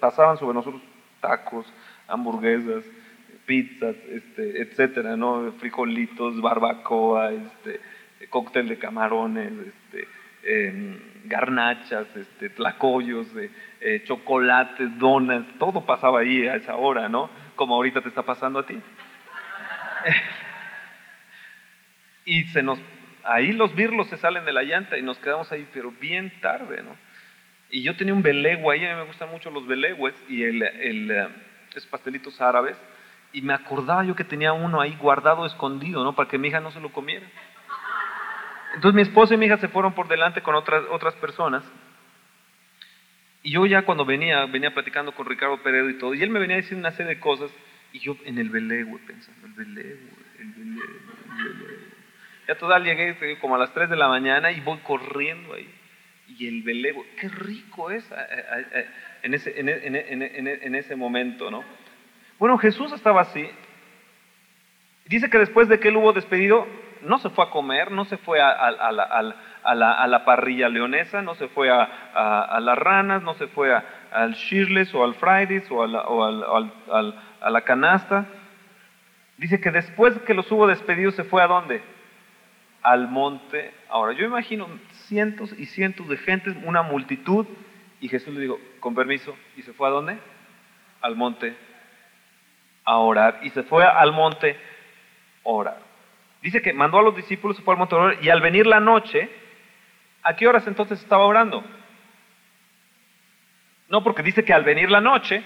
pasaban 0.00 0.38
sobre 0.38 0.54
nosotros 0.54 0.82
tacos, 1.20 1.70
hamburguesas, 2.08 2.84
pizzas, 3.46 3.96
este, 4.08 4.62
etcétera, 4.62 5.16
¿no? 5.16 5.52
Frijolitos, 5.58 6.40
barbacoa, 6.40 7.32
este, 7.32 7.80
cóctel 8.28 8.68
de 8.68 8.78
camarones, 8.78 9.52
este, 9.52 10.08
em, 10.44 10.98
garnachas, 11.24 12.06
este, 12.16 12.50
tlacoyos, 12.50 13.26
eh, 13.80 14.02
chocolates, 14.04 14.98
donas, 14.98 15.44
todo 15.58 15.84
pasaba 15.84 16.20
ahí 16.20 16.46
a 16.46 16.56
esa 16.56 16.76
hora, 16.76 17.08
¿no? 17.08 17.30
Como 17.56 17.74
ahorita 17.74 18.00
te 18.00 18.08
está 18.08 18.22
pasando 18.22 18.58
a 18.58 18.66
ti. 18.66 18.74
y 22.24 22.44
se 22.44 22.62
nos, 22.62 22.80
ahí 23.24 23.52
los 23.52 23.74
birlos 23.74 24.08
se 24.08 24.16
salen 24.16 24.44
de 24.44 24.52
la 24.52 24.62
llanta 24.62 24.98
y 24.98 25.02
nos 25.02 25.18
quedamos 25.18 25.50
ahí, 25.52 25.66
pero 25.72 25.92
bien 25.92 26.32
tarde, 26.40 26.82
¿no? 26.82 26.96
Y 27.70 27.82
yo 27.82 27.96
tenía 27.96 28.14
un 28.14 28.22
belego 28.22 28.70
ahí, 28.70 28.84
a 28.84 28.94
mí 28.94 29.00
me 29.00 29.06
gustan 29.06 29.30
mucho 29.30 29.50
los 29.50 29.66
belegües 29.66 30.14
y 30.28 30.42
el, 30.42 30.62
el, 30.62 31.10
eh, 31.10 31.28
pastelitos 31.90 32.40
árabes 32.40 32.76
y 33.32 33.42
me 33.42 33.52
acordaba 33.52 34.04
yo 34.04 34.16
que 34.16 34.24
tenía 34.24 34.52
uno 34.52 34.80
ahí 34.80 34.96
guardado, 35.00 35.46
escondido, 35.46 36.02
¿no? 36.02 36.14
Para 36.14 36.28
que 36.28 36.38
mi 36.38 36.48
hija 36.48 36.60
no 36.60 36.72
se 36.72 36.80
lo 36.80 36.92
comiera. 36.92 37.26
Entonces 38.74 38.94
mi 38.94 39.02
esposa 39.02 39.34
y 39.34 39.36
mi 39.36 39.46
hija 39.46 39.58
se 39.58 39.68
fueron 39.68 39.94
por 39.94 40.08
delante 40.08 40.42
con 40.42 40.54
otras, 40.54 40.84
otras 40.90 41.14
personas. 41.14 41.64
Y 43.42 43.52
yo 43.52 43.66
ya 43.66 43.82
cuando 43.82 44.04
venía, 44.04 44.44
venía 44.46 44.72
platicando 44.72 45.12
con 45.12 45.26
Ricardo 45.26 45.62
Peredo 45.62 45.88
y 45.88 45.98
todo, 45.98 46.14
y 46.14 46.22
él 46.22 46.30
me 46.30 46.40
venía 46.40 46.56
diciendo 46.56 46.86
una 46.86 46.96
serie 46.96 47.14
de 47.14 47.20
cosas, 47.20 47.50
y 47.92 47.98
yo 47.98 48.16
en 48.24 48.38
el 48.38 48.50
Belegüe 48.50 48.98
pensando, 49.06 49.46
el 49.46 49.52
Belegüe, 49.54 50.08
el 50.38 50.52
Belegüe, 50.52 50.84
el 51.28 51.54
Belegüe. 51.54 51.90
Ya 52.46 52.54
total 52.56 52.84
llegué 52.84 53.38
como 53.38 53.54
a 53.54 53.58
las 53.58 53.72
3 53.72 53.88
de 53.90 53.96
la 53.96 54.08
mañana 54.08 54.50
y 54.52 54.60
voy 54.60 54.78
corriendo 54.78 55.54
ahí. 55.54 55.68
Y 56.28 56.46
el 56.46 56.62
Belegüe, 56.62 57.04
qué 57.18 57.28
rico 57.28 57.90
es 57.90 58.08
en 59.22 59.34
ese, 59.34 59.58
en, 59.58 59.68
en, 59.68 60.46
en 60.46 60.74
ese 60.74 60.94
momento, 60.94 61.50
¿no? 61.50 61.64
Bueno, 62.38 62.56
Jesús 62.58 62.92
estaba 62.92 63.22
así. 63.22 63.48
Dice 65.06 65.28
que 65.28 65.38
después 65.38 65.68
de 65.68 65.80
que 65.80 65.88
él 65.88 65.96
hubo 65.96 66.12
despedido, 66.12 66.66
no 67.02 67.18
se 67.18 67.30
fue 67.30 67.44
a 67.44 67.50
comer, 67.50 67.90
no 67.90 68.04
se 68.04 68.16
fue 68.16 68.40
a, 68.40 68.70
la, 69.74 70.24
parrilla 70.24 70.68
leonesa, 70.68 71.22
no 71.22 71.34
se 71.34 71.48
fue 71.48 71.70
a, 71.70 72.58
las 72.60 72.78
ranas, 72.78 73.22
no 73.22 73.34
se 73.34 73.46
fue 73.48 73.74
al 74.12 74.34
Shirles 74.34 74.94
o 74.94 75.04
al 75.04 75.14
Fridays 75.14 75.70
o, 75.70 75.82
a 75.82 77.50
la 77.50 77.60
canasta. 77.62 78.26
Dice 79.36 79.60
que 79.60 79.70
después 79.70 80.18
que 80.20 80.34
los 80.34 80.50
hubo 80.52 80.66
despedido 80.66 81.10
se 81.12 81.24
fue 81.24 81.42
a 81.42 81.46
dónde? 81.46 81.82
Al 82.82 83.08
monte. 83.08 83.72
Ahora, 83.88 84.12
yo 84.12 84.24
imagino 84.24 84.68
cientos 85.06 85.54
y 85.58 85.66
cientos 85.66 86.08
de 86.08 86.16
gente, 86.16 86.50
una 86.64 86.82
multitud, 86.82 87.46
y 88.00 88.08
Jesús 88.08 88.34
le 88.34 88.40
dijo, 88.40 88.58
con 88.80 88.94
permiso, 88.94 89.36
¿y 89.56 89.62
se 89.62 89.72
fue 89.72 89.88
a 89.88 89.90
dónde? 89.90 90.18
Al 91.02 91.16
monte 91.16 91.56
a 92.84 92.98
orar 92.98 93.40
y 93.42 93.50
se 93.50 93.62
fue 93.62 93.84
al 93.84 94.12
monte 94.12 94.52
a 94.52 95.48
orar. 95.48 95.89
Dice 96.42 96.62
que 96.62 96.72
mandó 96.72 96.98
a 96.98 97.02
los 97.02 97.16
discípulos, 97.16 97.56
se 97.56 97.62
fue 97.62 97.74
al 97.74 97.78
monte 97.78 97.96
y 98.22 98.30
al 98.30 98.40
venir 98.40 98.66
la 98.66 98.80
noche, 98.80 99.28
¿a 100.22 100.34
qué 100.36 100.48
horas 100.48 100.66
entonces 100.66 101.00
estaba 101.00 101.26
orando? 101.26 101.62
No, 103.88 104.02
porque 104.02 104.22
dice 104.22 104.44
que 104.44 104.54
al 104.54 104.64
venir 104.64 104.90
la 104.90 105.00
noche, 105.00 105.42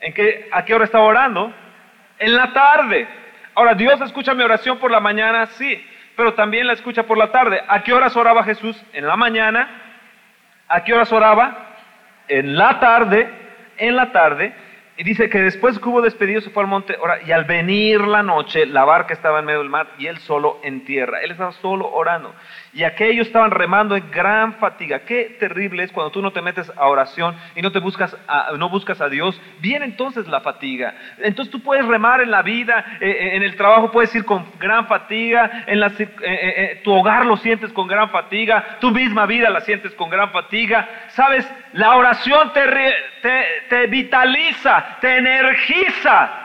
¿en 0.00 0.14
qué, 0.14 0.48
¿a 0.52 0.64
qué 0.64 0.74
hora 0.74 0.84
estaba 0.84 1.04
orando? 1.04 1.52
En 2.18 2.34
la 2.34 2.52
tarde. 2.52 3.06
Ahora, 3.54 3.74
Dios 3.74 4.00
escucha 4.00 4.32
mi 4.32 4.42
oración 4.42 4.78
por 4.78 4.90
la 4.90 5.00
mañana, 5.00 5.46
sí, 5.46 5.84
pero 6.16 6.34
también 6.34 6.66
la 6.66 6.72
escucha 6.72 7.02
por 7.02 7.18
la 7.18 7.30
tarde. 7.30 7.60
¿A 7.66 7.82
qué 7.82 7.92
horas 7.92 8.16
oraba 8.16 8.44
Jesús? 8.44 8.82
En 8.92 9.06
la 9.06 9.16
mañana. 9.16 9.68
¿A 10.68 10.84
qué 10.84 10.94
horas 10.94 11.12
oraba? 11.12 11.76
En 12.28 12.56
la 12.56 12.80
tarde, 12.80 13.28
en 13.76 13.96
la 13.96 14.12
tarde. 14.12 14.54
Y 14.96 15.02
dice 15.02 15.28
que 15.28 15.40
después 15.40 15.78
que 15.78 15.88
hubo 15.88 16.02
despedido 16.02 16.40
se 16.40 16.50
fue 16.50 16.62
al 16.62 16.68
monte 16.68 16.96
y 17.26 17.32
al 17.32 17.44
venir 17.44 18.00
la 18.02 18.22
noche 18.22 18.64
la 18.64 18.84
barca 18.84 19.12
estaba 19.12 19.40
en 19.40 19.46
medio 19.46 19.58
del 19.58 19.68
mar 19.68 19.88
y 19.98 20.06
él 20.06 20.18
solo 20.18 20.60
en 20.62 20.84
tierra. 20.84 21.20
Él 21.20 21.32
estaba 21.32 21.52
solo 21.52 21.90
orando. 21.90 22.32
Y 22.74 22.84
aquellos 22.84 23.28
estaban 23.28 23.50
remando 23.50 23.96
en 23.96 24.10
gran 24.10 24.54
fatiga. 24.54 25.00
Qué 25.00 25.36
terrible 25.38 25.84
es 25.84 25.92
cuando 25.92 26.10
tú 26.10 26.20
no 26.20 26.32
te 26.32 26.42
metes 26.42 26.70
a 26.76 26.88
oración 26.88 27.36
y 27.54 27.62
no 27.62 27.70
te 27.70 27.78
buscas 27.78 28.16
a, 28.26 28.52
no 28.58 28.68
buscas 28.68 29.00
a 29.00 29.08
Dios. 29.08 29.40
Viene 29.60 29.84
entonces 29.84 30.26
la 30.26 30.40
fatiga. 30.40 30.94
Entonces 31.18 31.52
tú 31.52 31.60
puedes 31.60 31.86
remar 31.86 32.20
en 32.20 32.30
la 32.30 32.42
vida, 32.42 32.84
eh, 33.00 33.08
eh, 33.08 33.36
en 33.36 33.42
el 33.42 33.56
trabajo 33.56 33.90
puedes 33.90 34.14
ir 34.14 34.24
con 34.24 34.46
gran 34.58 34.86
fatiga, 34.86 35.64
en 35.66 35.80
la, 35.80 35.92
eh, 35.98 36.80
tu 36.82 36.92
hogar 36.92 37.26
lo 37.26 37.36
sientes 37.36 37.72
con 37.72 37.86
gran 37.86 38.10
fatiga, 38.10 38.78
tu 38.80 38.90
misma 38.90 39.26
vida 39.26 39.50
la 39.50 39.60
sientes 39.60 39.94
con 39.94 40.10
gran 40.10 40.30
fatiga. 40.32 40.88
Sabes, 41.08 41.48
la 41.72 41.96
oración 41.96 42.52
te, 42.52 42.62
te, 43.22 43.44
te 43.68 43.86
vitaliza 43.86 44.98
te 45.00 45.18
energiza. 45.18 46.43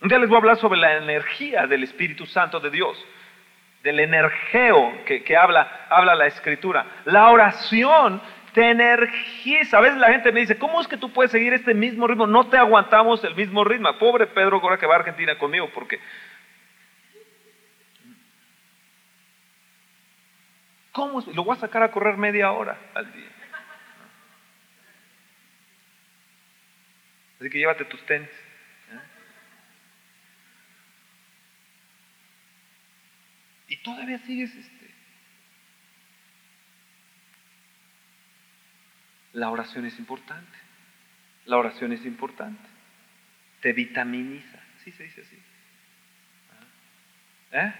Un 0.00 0.08
día 0.08 0.18
les 0.18 0.28
voy 0.28 0.36
a 0.36 0.38
hablar 0.38 0.56
sobre 0.56 0.80
la 0.80 0.96
energía 0.96 1.66
del 1.66 1.82
Espíritu 1.82 2.24
Santo 2.24 2.58
de 2.58 2.70
Dios, 2.70 2.96
del 3.82 4.00
energeo 4.00 5.04
que, 5.04 5.36
habla, 5.36 6.14
la 6.16 6.26
Escritura. 6.26 6.86
La 7.04 7.28
oración 7.28 8.20
te 8.54 8.70
energiza. 8.70 9.76
A 9.76 9.82
veces 9.82 9.98
la 9.98 10.08
gente 10.08 10.32
me 10.32 10.40
dice, 10.40 10.58
¿cómo 10.58 10.80
es 10.80 10.88
que 10.88 10.96
tú 10.96 11.12
puedes 11.12 11.30
seguir 11.30 11.52
este 11.52 11.74
mismo 11.74 12.06
ritmo? 12.06 12.26
No 12.26 12.48
te 12.48 12.56
aguantamos 12.56 13.22
el 13.24 13.34
mismo 13.34 13.62
ritmo. 13.62 13.92
Pobre 13.98 14.26
Pedro 14.26 14.58
ahora 14.62 14.78
que 14.78 14.86
va 14.86 14.94
a 14.94 14.98
Argentina 15.00 15.36
conmigo, 15.36 15.68
porque... 15.74 16.00
¿Cómo? 20.92 21.22
Lo 21.34 21.44
voy 21.44 21.56
a 21.56 21.60
sacar 21.60 21.82
a 21.82 21.90
correr 21.90 22.16
media 22.16 22.50
hora 22.52 22.76
al 22.94 23.12
día. 23.12 23.28
Así 27.38 27.50
que 27.50 27.58
llévate 27.58 27.84
tus 27.84 28.04
tenis. 28.06 28.49
Y 33.70 33.76
todavía 33.76 34.18
sigues 34.26 34.52
este. 34.54 34.90
La 39.32 39.48
oración 39.48 39.86
es 39.86 39.96
importante. 40.00 40.58
La 41.46 41.56
oración 41.56 41.92
es 41.92 42.04
importante. 42.04 42.68
Te 43.62 43.72
vitaminiza. 43.72 44.60
Sí 44.82 44.90
se 44.90 45.04
dice 45.04 45.20
así. 45.20 45.38
¿Eh? 47.52 47.72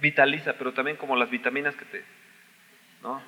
Vitaliza, 0.00 0.54
pero 0.54 0.72
también 0.72 0.96
como 0.96 1.16
las 1.16 1.28
vitaminas 1.28 1.76
que 1.76 1.84
te... 1.84 2.04
¿No? 3.02 3.22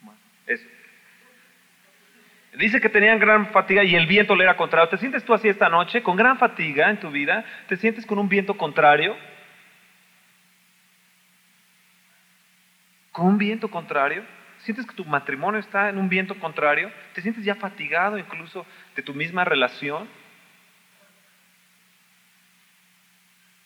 Bueno, 0.00 0.20
eso. 0.48 0.66
Dice 2.52 2.82
que 2.82 2.90
tenían 2.90 3.18
gran 3.18 3.46
fatiga 3.48 3.82
y 3.82 3.96
el 3.96 4.06
viento 4.06 4.36
le 4.36 4.44
era 4.44 4.58
contrario. 4.58 4.90
¿Te 4.90 4.98
sientes 4.98 5.24
tú 5.24 5.32
así 5.32 5.48
esta 5.48 5.70
noche 5.70 6.02
con 6.02 6.16
gran 6.16 6.38
fatiga 6.38 6.90
en 6.90 7.00
tu 7.00 7.10
vida? 7.10 7.44
¿Te 7.66 7.76
sientes 7.76 8.04
con 8.04 8.18
un 8.18 8.28
viento 8.28 8.58
contrario? 8.58 9.16
¿Con 13.10 13.26
un 13.26 13.38
viento 13.38 13.70
contrario? 13.70 14.22
¿Sientes 14.58 14.84
que 14.86 14.94
tu 14.94 15.06
matrimonio 15.06 15.60
está 15.60 15.88
en 15.88 15.96
un 15.96 16.10
viento 16.10 16.38
contrario? 16.38 16.92
¿Te 17.14 17.22
sientes 17.22 17.42
ya 17.42 17.54
fatigado 17.54 18.18
incluso 18.18 18.66
de 18.94 19.02
tu 19.02 19.14
misma 19.14 19.46
relación? 19.46 20.06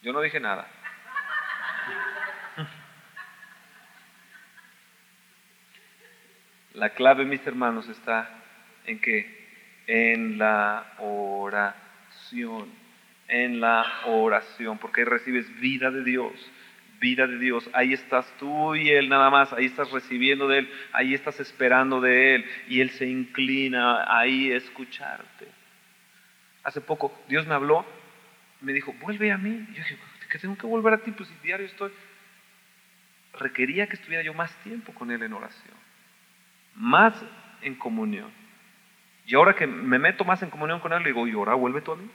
Yo 0.00 0.12
no 0.12 0.20
dije 0.20 0.38
nada. 0.38 0.68
La 6.72 6.90
clave, 6.90 7.24
mis 7.24 7.44
hermanos, 7.44 7.88
está 7.88 8.45
en 8.86 8.98
que 9.00 9.46
en 9.86 10.38
la 10.38 10.94
oración, 10.98 12.68
en 13.28 13.60
la 13.60 13.84
oración, 14.06 14.78
porque 14.78 15.02
ahí 15.02 15.06
recibes 15.06 15.60
vida 15.60 15.90
de 15.90 16.02
Dios, 16.04 16.32
vida 17.00 17.26
de 17.26 17.38
Dios, 17.38 17.68
ahí 17.72 17.92
estás 17.92 18.26
tú 18.38 18.74
y 18.74 18.90
Él 18.90 19.08
nada 19.08 19.30
más, 19.30 19.52
ahí 19.52 19.66
estás 19.66 19.90
recibiendo 19.90 20.48
de 20.48 20.60
Él, 20.60 20.70
ahí 20.92 21.14
estás 21.14 21.38
esperando 21.40 22.00
de 22.00 22.36
Él 22.36 22.44
y 22.68 22.80
Él 22.80 22.90
se 22.90 23.06
inclina 23.06 24.18
ahí 24.18 24.52
a 24.52 24.56
escucharte. 24.56 25.46
Hace 26.64 26.80
poco 26.80 27.16
Dios 27.28 27.46
me 27.46 27.54
habló, 27.54 27.86
me 28.60 28.72
dijo, 28.72 28.92
vuelve 29.00 29.30
a 29.30 29.38
mí. 29.38 29.66
Yo 29.68 29.74
dije, 29.74 29.98
¿qué 30.30 30.38
tengo 30.38 30.56
que 30.56 30.66
volver 30.66 30.94
a 30.94 30.98
ti? 30.98 31.12
Pues 31.12 31.28
si 31.28 31.34
diario 31.42 31.66
estoy. 31.66 31.92
Requería 33.38 33.86
que 33.86 33.96
estuviera 33.96 34.24
yo 34.24 34.32
más 34.34 34.52
tiempo 34.62 34.92
con 34.94 35.10
Él 35.10 35.22
en 35.22 35.32
oración, 35.34 35.74
más 36.74 37.14
en 37.60 37.74
comunión. 37.74 38.30
Y 39.26 39.34
ahora 39.34 39.54
que 39.54 39.66
me 39.66 39.98
meto 39.98 40.24
más 40.24 40.40
en 40.42 40.50
comunión 40.50 40.78
con 40.78 40.92
Él, 40.92 41.02
le 41.02 41.08
digo, 41.08 41.26
¿y 41.26 41.32
ahora 41.32 41.54
vuelve 41.54 41.80
tú 41.80 41.92
a 41.92 41.96
mí? 41.96 42.08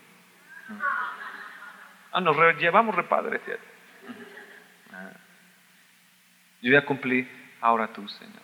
Ah, 2.14 2.22
nos 2.22 2.38
llevamos 2.58 2.96
repadre, 2.96 3.40
fíjate. 3.40 3.64
Ah. 4.94 5.10
Yo 6.62 6.72
ya 6.72 6.86
cumplí, 6.86 7.28
ahora 7.60 7.88
tú, 7.88 8.08
Señor. 8.08 8.42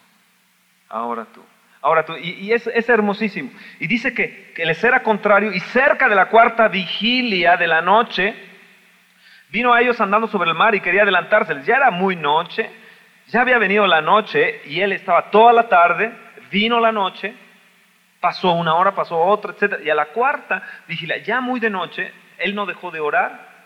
Ahora 0.90 1.26
tú. 1.26 1.42
Ahora 1.82 2.06
tú. 2.06 2.18
Y, 2.18 2.52
es, 2.52 2.68
es, 2.68 2.90
hermosísimo. 2.90 3.52
Y 3.80 3.88
dice 3.88 4.14
que, 4.14 4.52
que 4.54 4.66
les 4.66 4.84
era 4.84 5.02
contrario 5.02 5.54
y 5.54 5.62
cerca 5.62 6.10
de 6.10 6.16
la 6.16 6.28
cuarta 6.28 6.68
vigilia 6.68 7.56
de 7.56 7.68
la 7.68 7.82
noche, 7.82 8.36
vino 9.50 9.74
a 9.74 9.80
ellos 9.80 10.02
andando 10.02 10.28
sobre 10.28 10.50
el 10.50 10.58
mar 10.58 10.76
y 10.76 10.82
quería 10.82 11.04
adelantárseles. 11.04 11.66
Ya 11.66 11.78
era 11.78 11.90
muy 11.90 12.18
noche, 12.18 12.70
ya 13.28 13.42
había 13.42 13.60
venido 13.60 13.88
la 13.88 14.02
noche 14.02 14.62
y 14.66 14.82
él 14.82 14.92
estaba 14.92 15.30
toda 15.32 15.54
la 15.54 15.70
tarde, 15.70 16.12
vino 16.52 16.82
la 16.82 16.92
noche 16.92 17.47
Pasó 18.20 18.52
una 18.54 18.76
hora, 18.76 18.96
pasó 18.96 19.20
otra, 19.20 19.54
etc. 19.54 19.80
Y 19.84 19.90
a 19.90 19.96
la 19.96 20.08
cuarta 20.08 20.64
vigilia, 20.88 21.18
ya 21.18 21.42
muy 21.42 21.60
de 21.60 21.70
noche, 21.70 22.12
él 22.38 22.56
no 22.56 22.66
dejó 22.66 22.92
de 22.92 23.00
orar. 23.00 23.58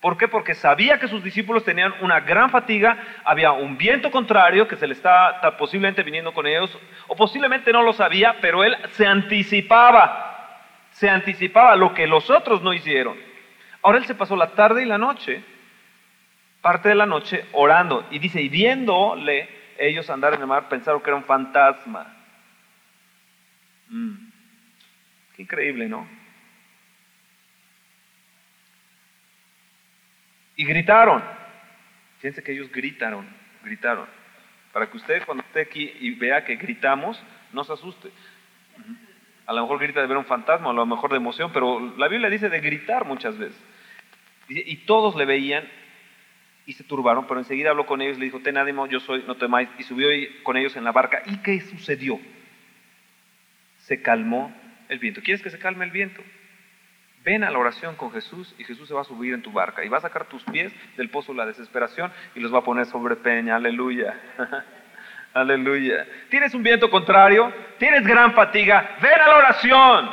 ¿Por 0.00 0.16
qué? 0.16 0.28
Porque 0.28 0.54
sabía 0.54 1.00
que 1.00 1.08
sus 1.08 1.24
discípulos 1.24 1.64
tenían 1.64 1.92
una 2.00 2.20
gran 2.20 2.50
fatiga, 2.50 2.96
había 3.24 3.50
un 3.50 3.76
viento 3.76 4.12
contrario 4.12 4.68
que 4.68 4.76
se 4.76 4.86
le 4.86 4.94
estaba 4.94 5.40
posiblemente 5.56 6.04
viniendo 6.04 6.32
con 6.32 6.46
ellos, 6.46 6.76
o 7.08 7.16
posiblemente 7.16 7.72
no 7.72 7.82
lo 7.82 7.92
sabía, 7.92 8.36
pero 8.40 8.62
él 8.62 8.76
se 8.92 9.06
anticipaba, 9.06 10.62
se 10.92 11.10
anticipaba 11.10 11.74
lo 11.74 11.94
que 11.94 12.06
los 12.06 12.30
otros 12.30 12.62
no 12.62 12.72
hicieron. 12.72 13.16
Ahora 13.82 13.98
él 13.98 14.06
se 14.06 14.14
pasó 14.14 14.36
la 14.36 14.52
tarde 14.52 14.82
y 14.82 14.86
la 14.86 14.98
noche, 14.98 15.42
parte 16.60 16.90
de 16.90 16.94
la 16.94 17.06
noche, 17.06 17.46
orando, 17.52 18.06
y 18.10 18.20
dice, 18.20 18.40
y 18.40 18.48
viéndole 18.48 19.48
ellos 19.78 20.08
andar 20.10 20.34
en 20.34 20.42
el 20.42 20.46
mar, 20.46 20.68
pensaron 20.68 21.00
que 21.00 21.10
era 21.10 21.16
un 21.16 21.24
fantasma. 21.24 22.17
Mm. 23.88 24.14
Qué 25.36 25.42
increíble, 25.42 25.88
¿no? 25.88 26.08
Y 30.56 30.64
gritaron. 30.64 31.22
Fíjense 32.18 32.42
que 32.42 32.52
ellos 32.52 32.70
gritaron, 32.72 33.26
gritaron. 33.62 34.06
Para 34.72 34.90
que 34.90 34.96
usted 34.96 35.24
cuando 35.24 35.44
esté 35.44 35.60
aquí 35.60 35.92
y 36.00 36.10
vea 36.10 36.44
que 36.44 36.56
gritamos, 36.56 37.22
no 37.52 37.62
se 37.62 37.72
asuste. 37.72 38.10
A 39.46 39.52
lo 39.52 39.62
mejor 39.62 39.78
grita 39.78 40.00
de 40.00 40.08
ver 40.08 40.16
un 40.16 40.24
fantasma, 40.24 40.70
a 40.70 40.72
lo 40.72 40.84
mejor 40.84 41.10
de 41.10 41.16
emoción, 41.16 41.52
pero 41.52 41.94
la 41.96 42.08
Biblia 42.08 42.28
dice 42.28 42.48
de 42.48 42.60
gritar 42.60 43.04
muchas 43.04 43.38
veces. 43.38 43.58
Y, 44.48 44.76
todos 44.78 45.14
le 45.14 45.26
veían 45.26 45.68
y 46.66 46.72
se 46.72 46.82
turbaron, 46.84 47.26
pero 47.26 47.38
enseguida 47.38 47.70
habló 47.70 47.86
con 47.86 48.00
ellos, 48.00 48.18
le 48.18 48.24
dijo, 48.24 48.40
ten 48.40 48.56
ánimo, 48.56 48.86
yo 48.86 48.98
soy, 49.00 49.24
no 49.26 49.36
temáis, 49.36 49.68
y 49.78 49.82
subió 49.82 50.08
con 50.42 50.56
ellos 50.56 50.74
en 50.76 50.84
la 50.84 50.92
barca. 50.92 51.22
¿Y 51.26 51.36
qué 51.38 51.60
sucedió? 51.60 52.18
Se 53.88 54.02
calmó 54.02 54.54
el 54.90 54.98
viento. 54.98 55.22
¿Quieres 55.22 55.42
que 55.42 55.48
se 55.48 55.58
calme 55.58 55.86
el 55.86 55.90
viento? 55.90 56.22
Ven 57.24 57.42
a 57.42 57.50
la 57.50 57.58
oración 57.58 57.96
con 57.96 58.12
Jesús 58.12 58.54
y 58.58 58.64
Jesús 58.64 58.86
se 58.86 58.92
va 58.92 59.00
a 59.00 59.04
subir 59.04 59.32
en 59.32 59.40
tu 59.40 59.50
barca 59.50 59.82
y 59.82 59.88
va 59.88 59.96
a 59.96 60.02
sacar 60.02 60.26
tus 60.26 60.44
pies 60.44 60.74
del 60.98 61.08
pozo 61.08 61.32
de 61.32 61.38
la 61.38 61.46
desesperación 61.46 62.12
y 62.34 62.40
los 62.40 62.52
va 62.52 62.58
a 62.58 62.64
poner 62.64 62.84
sobre 62.84 63.16
peña. 63.16 63.56
Aleluya. 63.56 64.14
Aleluya. 65.34 66.06
¿Tienes 66.28 66.52
un 66.52 66.62
viento 66.62 66.90
contrario? 66.90 67.50
¿Tienes 67.78 68.06
gran 68.06 68.34
fatiga? 68.34 68.96
Ven 69.00 69.20
a 69.20 69.26
la 69.26 69.36
oración. 69.36 70.10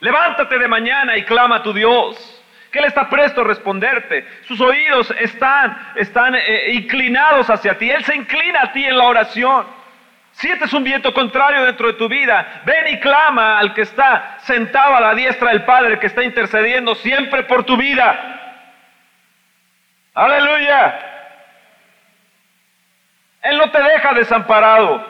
Levántate 0.00 0.58
de 0.58 0.68
mañana 0.68 1.14
y 1.18 1.24
clama 1.24 1.56
a 1.56 1.62
tu 1.62 1.74
Dios. 1.74 2.34
Que 2.72 2.78
Él 2.78 2.86
está 2.86 3.10
presto 3.10 3.42
a 3.42 3.44
responderte. 3.44 4.26
Sus 4.42 4.58
oídos 4.60 5.14
están, 5.20 5.92
están 5.96 6.34
eh, 6.34 6.72
inclinados 6.72 7.50
hacia 7.50 7.76
ti. 7.76 7.90
Él 7.90 8.04
se 8.04 8.16
inclina 8.16 8.60
a 8.62 8.72
ti 8.72 8.84
en 8.84 8.96
la 8.96 9.04
oración. 9.04 9.77
Sientes 10.38 10.72
un 10.72 10.84
viento 10.84 11.12
contrario 11.12 11.64
dentro 11.64 11.88
de 11.88 11.94
tu 11.94 12.08
vida, 12.08 12.62
ven 12.64 12.94
y 12.94 13.00
clama 13.00 13.58
al 13.58 13.74
que 13.74 13.80
está 13.80 14.38
sentado 14.42 14.94
a 14.94 15.00
la 15.00 15.14
diestra 15.16 15.50
del 15.50 15.64
Padre, 15.64 15.98
que 15.98 16.06
está 16.06 16.22
intercediendo 16.22 16.94
siempre 16.94 17.42
por 17.42 17.64
tu 17.64 17.76
vida. 17.76 18.62
Aleluya. 20.14 20.96
Él 23.42 23.58
no 23.58 23.68
te 23.72 23.82
deja 23.82 24.14
desamparado. 24.14 25.04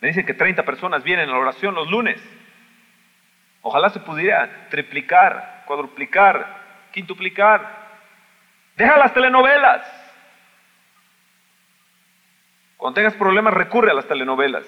Me 0.00 0.08
dicen 0.08 0.24
que 0.24 0.32
30 0.32 0.64
personas 0.64 1.04
vienen 1.04 1.28
a 1.28 1.32
la 1.32 1.38
oración 1.38 1.74
los 1.74 1.90
lunes. 1.90 2.22
Ojalá 3.60 3.90
se 3.90 4.00
pudiera 4.00 4.68
triplicar, 4.70 5.64
cuadruplicar, 5.66 6.56
quintuplicar. 6.90 7.85
Deja 8.76 8.98
las 8.98 9.14
telenovelas. 9.14 9.86
Cuando 12.76 12.94
tengas 12.94 13.14
problemas, 13.14 13.54
recurre 13.54 13.90
a 13.90 13.94
las 13.94 14.06
telenovelas. 14.06 14.66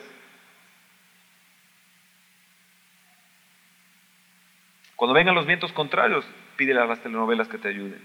Cuando 4.97 5.15
vengan 5.15 5.35
los 5.35 5.47
vientos 5.47 5.73
contrarios, 5.73 6.25
pídele 6.57 6.81
a 6.81 6.87
las 6.87 7.01
telenovelas 7.01 7.49
que 7.49 7.59
te 7.59 7.69
ayuden. 7.69 8.05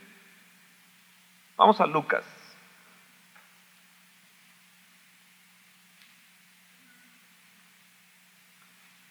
Vamos 1.56 1.80
a 1.80 1.88
Lucas. 1.88 2.24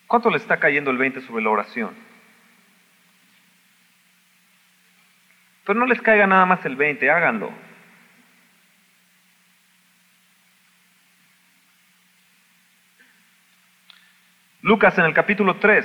¿Cuánto 0.06 0.28
le 0.28 0.36
está 0.36 0.60
cayendo 0.60 0.90
el 0.90 0.98
20 0.98 1.22
sobre 1.22 1.42
la 1.42 1.50
oración? 1.50 2.11
Pero 5.64 5.78
no 5.78 5.86
les 5.86 6.00
caiga 6.00 6.26
nada 6.26 6.44
más 6.46 6.64
el 6.64 6.76
20, 6.76 7.10
háganlo. 7.10 7.52
Lucas 14.62 14.96
en 14.96 15.04
el 15.04 15.12
capítulo 15.12 15.56
3, 15.56 15.84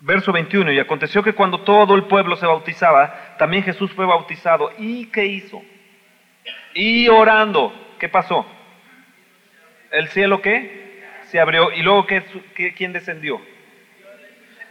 verso 0.00 0.32
verso 0.32 0.32
21, 0.32 0.72
y 0.72 0.78
aconteció 0.78 1.22
que 1.22 1.32
cuando 1.32 1.62
todo 1.62 1.94
el 1.94 2.04
pueblo 2.04 2.36
se 2.36 2.44
bautizaba, 2.44 3.36
también 3.38 3.62
Jesús 3.62 3.90
fue 3.92 4.04
bautizado. 4.04 4.70
¿Y 4.78 5.06
qué 5.06 5.24
hizo? 5.24 5.62
Y 6.74 7.08
orando, 7.08 7.72
¿qué 7.98 8.10
pasó? 8.10 8.46
¿El 9.90 10.08
cielo 10.08 10.42
qué? 10.42 11.02
Se 11.28 11.40
abrió. 11.40 11.72
¿Y 11.72 11.82
luego 11.82 12.06
qué, 12.06 12.74
quién 12.76 12.92
descendió? 12.92 13.40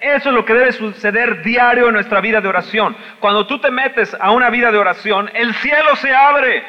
Eso 0.04 0.30
es 0.30 0.36
lo 0.36 0.44
que 0.44 0.54
debe 0.54 0.74
suceder 0.74 1.44
diario 1.44 1.88
en 1.88 1.94
nuestra 1.94 2.20
vida 2.20 2.42
de 2.42 2.50
oración. 2.50 2.94
Cuando 3.22 3.48
tú 3.48 3.60
te 3.60 3.72
metes 3.72 4.14
a 4.20 4.32
una 4.32 4.50
vida 4.50 4.70
de 4.70 4.78
oración, 4.78 5.32
el 5.34 5.54
cielo 5.56 5.96
se 5.96 6.14
abre. 6.14 6.62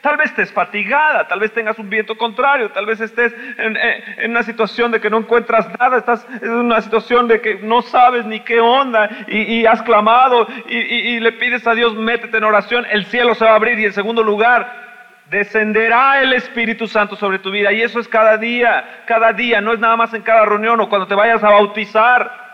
Tal 0.00 0.16
vez 0.16 0.30
estés 0.30 0.50
fatigada, 0.50 1.28
tal 1.28 1.40
vez 1.40 1.52
tengas 1.52 1.78
un 1.78 1.90
viento 1.90 2.16
contrario, 2.16 2.70
tal 2.70 2.86
vez 2.86 2.98
estés 3.02 3.34
en, 3.58 4.30
una 4.30 4.42
situación 4.42 4.90
de 4.90 5.02
que 5.02 5.10
no 5.10 5.18
encuentras 5.18 5.68
nada, 5.78 5.98
estás 5.98 6.26
en 6.40 6.50
una 6.50 6.80
situación 6.80 7.28
de 7.28 7.42
que 7.42 7.56
no 7.56 7.82
sabes 7.82 8.24
ni 8.24 8.40
qué 8.40 8.58
onda 8.58 9.10
y, 9.26 9.66
has 9.66 9.82
clamado 9.82 10.46
y, 10.66 10.78
y 10.78 11.20
le 11.20 11.32
pides 11.32 11.66
a 11.66 11.74
Dios, 11.74 11.94
métete 11.94 12.38
en 12.38 12.44
oración, 12.44 12.86
el 12.90 13.04
cielo 13.04 13.34
se 13.34 13.44
va 13.44 13.50
a 13.50 13.56
abrir 13.56 13.78
y 13.80 13.84
en 13.84 13.92
segundo 13.92 14.22
lugar, 14.22 14.88
descenderá 15.28 16.22
el 16.22 16.32
Espíritu 16.32 16.86
Santo 16.86 17.16
sobre 17.16 17.38
tu 17.38 17.50
vida. 17.50 17.70
Y 17.70 17.82
eso 17.82 18.00
es 18.00 18.08
cada 18.08 18.38
día, 18.38 19.02
cada 19.04 19.34
día, 19.34 19.60
no 19.60 19.74
es 19.74 19.78
nada 19.78 19.96
más 19.96 20.14
en 20.14 20.22
cada 20.22 20.46
reunión 20.46 20.80
o 20.80 20.88
cuando 20.88 21.06
te 21.06 21.14
vayas 21.14 21.44
a 21.44 21.50
bautizar. 21.50 22.47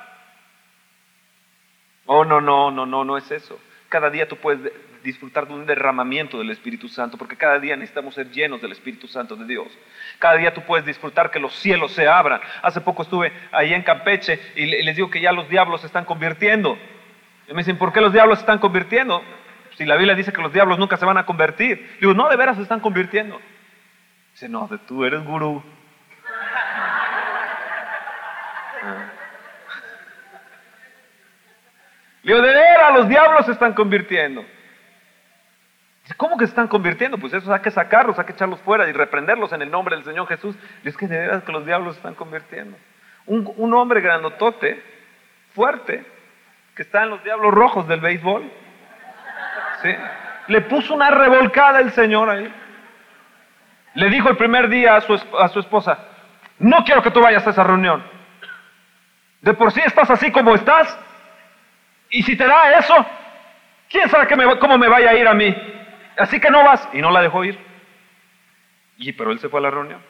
No, 2.24 2.40
no, 2.40 2.70
no, 2.70 2.86
no, 2.86 3.04
no 3.04 3.16
es 3.16 3.30
eso. 3.30 3.58
Cada 3.88 4.10
día 4.10 4.26
tú 4.26 4.36
puedes 4.36 4.72
disfrutar 5.02 5.46
de 5.46 5.54
un 5.54 5.66
derramamiento 5.66 6.38
del 6.38 6.50
Espíritu 6.50 6.88
Santo, 6.88 7.16
porque 7.18 7.36
cada 7.36 7.58
día 7.58 7.76
necesitamos 7.76 8.14
ser 8.14 8.30
llenos 8.30 8.60
del 8.60 8.72
Espíritu 8.72 9.06
Santo 9.06 9.36
de 9.36 9.44
Dios. 9.44 9.68
Cada 10.18 10.36
día 10.36 10.52
tú 10.54 10.62
puedes 10.62 10.86
disfrutar 10.86 11.30
que 11.30 11.38
los 11.38 11.54
cielos 11.54 11.92
se 11.92 12.08
abran. 12.08 12.40
Hace 12.62 12.80
poco 12.80 13.02
estuve 13.02 13.32
ahí 13.52 13.74
en 13.74 13.82
Campeche 13.82 14.40
y 14.56 14.66
les 14.66 14.96
digo 14.96 15.10
que 15.10 15.20
ya 15.20 15.32
los 15.32 15.48
diablos 15.48 15.82
se 15.82 15.86
están 15.86 16.04
convirtiendo. 16.04 16.76
Y 17.48 17.52
me 17.52 17.58
dicen, 17.58 17.76
¿por 17.76 17.92
qué 17.92 18.00
los 18.00 18.12
diablos 18.12 18.38
se 18.38 18.42
están 18.42 18.58
convirtiendo? 18.58 19.22
Si 19.76 19.84
la 19.84 19.96
Biblia 19.96 20.14
dice 20.14 20.32
que 20.32 20.40
los 20.40 20.52
diablos 20.52 20.78
nunca 20.78 20.96
se 20.96 21.04
van 21.04 21.18
a 21.18 21.26
convertir. 21.26 21.96
Digo, 22.00 22.14
no, 22.14 22.28
de 22.28 22.36
veras 22.36 22.56
se 22.56 22.62
están 22.62 22.80
convirtiendo. 22.80 23.40
Dice, 24.32 24.48
no, 24.48 24.68
tú 24.86 25.04
eres 25.04 25.22
gurú. 25.24 25.62
Digo, 32.24 32.40
de 32.40 32.54
veras 32.54 32.94
los 32.94 33.08
diablos 33.08 33.46
se 33.46 33.52
están 33.52 33.74
convirtiendo. 33.74 34.44
¿Cómo 36.16 36.36
que 36.36 36.46
se 36.46 36.50
están 36.50 36.68
convirtiendo? 36.68 37.18
Pues 37.18 37.32
eso 37.32 37.52
hay 37.52 37.60
que 37.60 37.70
sacarlos, 37.70 38.18
hay 38.18 38.24
que 38.26 38.32
echarlos 38.32 38.60
fuera 38.60 38.88
y 38.88 38.92
reprenderlos 38.92 39.52
en 39.52 39.62
el 39.62 39.70
nombre 39.70 39.96
del 39.96 40.04
Señor 40.04 40.26
Jesús. 40.26 40.56
Y 40.84 40.92
que 40.92 41.06
de 41.06 41.18
veras 41.18 41.44
que 41.44 41.52
los 41.52 41.64
diablos 41.64 41.94
se 41.94 41.98
están 41.98 42.14
convirtiendo. 42.14 42.76
Un, 43.26 43.50
un 43.56 43.74
hombre 43.74 44.00
grandotote, 44.00 44.82
fuerte, 45.54 46.04
que 46.74 46.82
está 46.82 47.04
en 47.04 47.10
los 47.10 47.24
diablos 47.24 47.54
rojos 47.54 47.86
del 47.88 48.00
béisbol, 48.00 48.50
¿sí? 49.82 49.94
le 50.48 50.60
puso 50.62 50.94
una 50.94 51.10
revolcada 51.10 51.80
el 51.80 51.92
Señor 51.92 52.28
ahí. 52.28 52.52
Le 53.94 54.10
dijo 54.10 54.28
el 54.28 54.36
primer 54.36 54.68
día 54.68 54.96
a 54.96 55.00
su, 55.00 55.14
a 55.38 55.48
su 55.48 55.60
esposa, 55.60 55.98
no 56.58 56.84
quiero 56.84 57.02
que 57.02 57.10
tú 57.10 57.20
vayas 57.20 57.46
a 57.46 57.50
esa 57.50 57.64
reunión. 57.64 58.02
De 59.40 59.54
por 59.54 59.72
sí 59.72 59.80
estás 59.84 60.10
así 60.10 60.32
como 60.32 60.54
estás. 60.54 60.98
Y 62.14 62.22
si 62.22 62.36
te 62.36 62.46
da 62.46 62.78
eso, 62.78 62.94
¿quién 63.90 64.08
sabe 64.08 64.28
cómo 64.60 64.78
me 64.78 64.86
vaya 64.86 65.10
a 65.10 65.14
ir 65.14 65.26
a 65.26 65.34
mí? 65.34 65.52
así 66.16 66.38
que 66.38 66.48
no 66.48 66.62
vas. 66.62 66.88
Y 66.92 67.02
no 67.02 67.10
la 67.10 67.20
dejó 67.20 67.44
ir. 67.44 67.58
Y 68.98 69.12
pero 69.14 69.32
él 69.32 69.40
se 69.40 69.48
fue 69.48 69.58
a 69.58 69.64
la 69.64 69.70
reunión. 69.72 70.00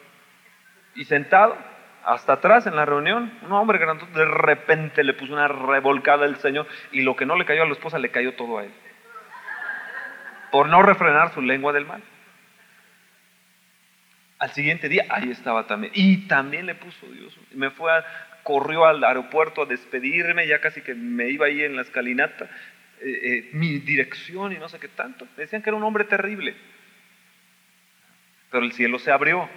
Y 0.93 1.05
sentado, 1.05 1.57
hasta 2.03 2.33
atrás 2.33 2.67
en 2.67 2.75
la 2.75 2.85
reunión, 2.85 3.33
un 3.41 3.51
hombre 3.53 3.79
grande 3.79 4.05
de 4.13 4.23
repente 4.23 5.03
le 5.03 5.13
puso 5.13 5.33
una 5.33 5.47
revolcada 5.47 6.25
al 6.25 6.35
Señor 6.35 6.67
y 6.91 7.01
lo 7.01 7.15
que 7.15 7.25
no 7.25 7.35
le 7.37 7.45
cayó 7.45 7.63
a 7.63 7.65
la 7.65 7.71
esposa 7.71 7.97
le 7.97 8.11
cayó 8.11 8.35
todo 8.35 8.59
a 8.59 8.65
él. 8.65 8.71
Por 10.51 10.69
no 10.69 10.83
refrenar 10.83 11.33
su 11.33 11.41
lengua 11.41 11.73
del 11.73 11.87
mal. 11.87 12.03
Al 14.45 14.51
siguiente 14.51 14.87
día, 14.89 15.07
ahí 15.09 15.31
estaba 15.31 15.65
también. 15.65 15.91
Y 15.95 16.27
también 16.27 16.67
le 16.67 16.75
puso 16.75 17.07
Dios. 17.07 17.35
Me 17.55 17.71
fue 17.71 17.91
corrió 18.43 18.85
al 18.85 19.03
aeropuerto 19.03 19.63
a 19.63 19.65
despedirme, 19.65 20.45
ya 20.45 20.61
casi 20.61 20.81
que 20.81 20.93
me 20.93 21.31
iba 21.31 21.47
ahí 21.47 21.63
en 21.63 21.75
la 21.75 21.81
escalinata 21.81 22.45
eh, 23.01 23.19
eh, 23.23 23.49
mi 23.53 23.79
dirección 23.79 24.53
y 24.53 24.59
no 24.59 24.69
sé 24.69 24.77
qué 24.77 24.87
tanto. 24.87 25.27
Decían 25.35 25.63
que 25.63 25.71
era 25.71 25.77
un 25.77 25.83
hombre 25.83 26.03
terrible. 26.03 26.55
Pero 28.51 28.63
el 28.63 28.71
cielo 28.73 28.99
se 28.99 29.11
abrió. 29.11 29.49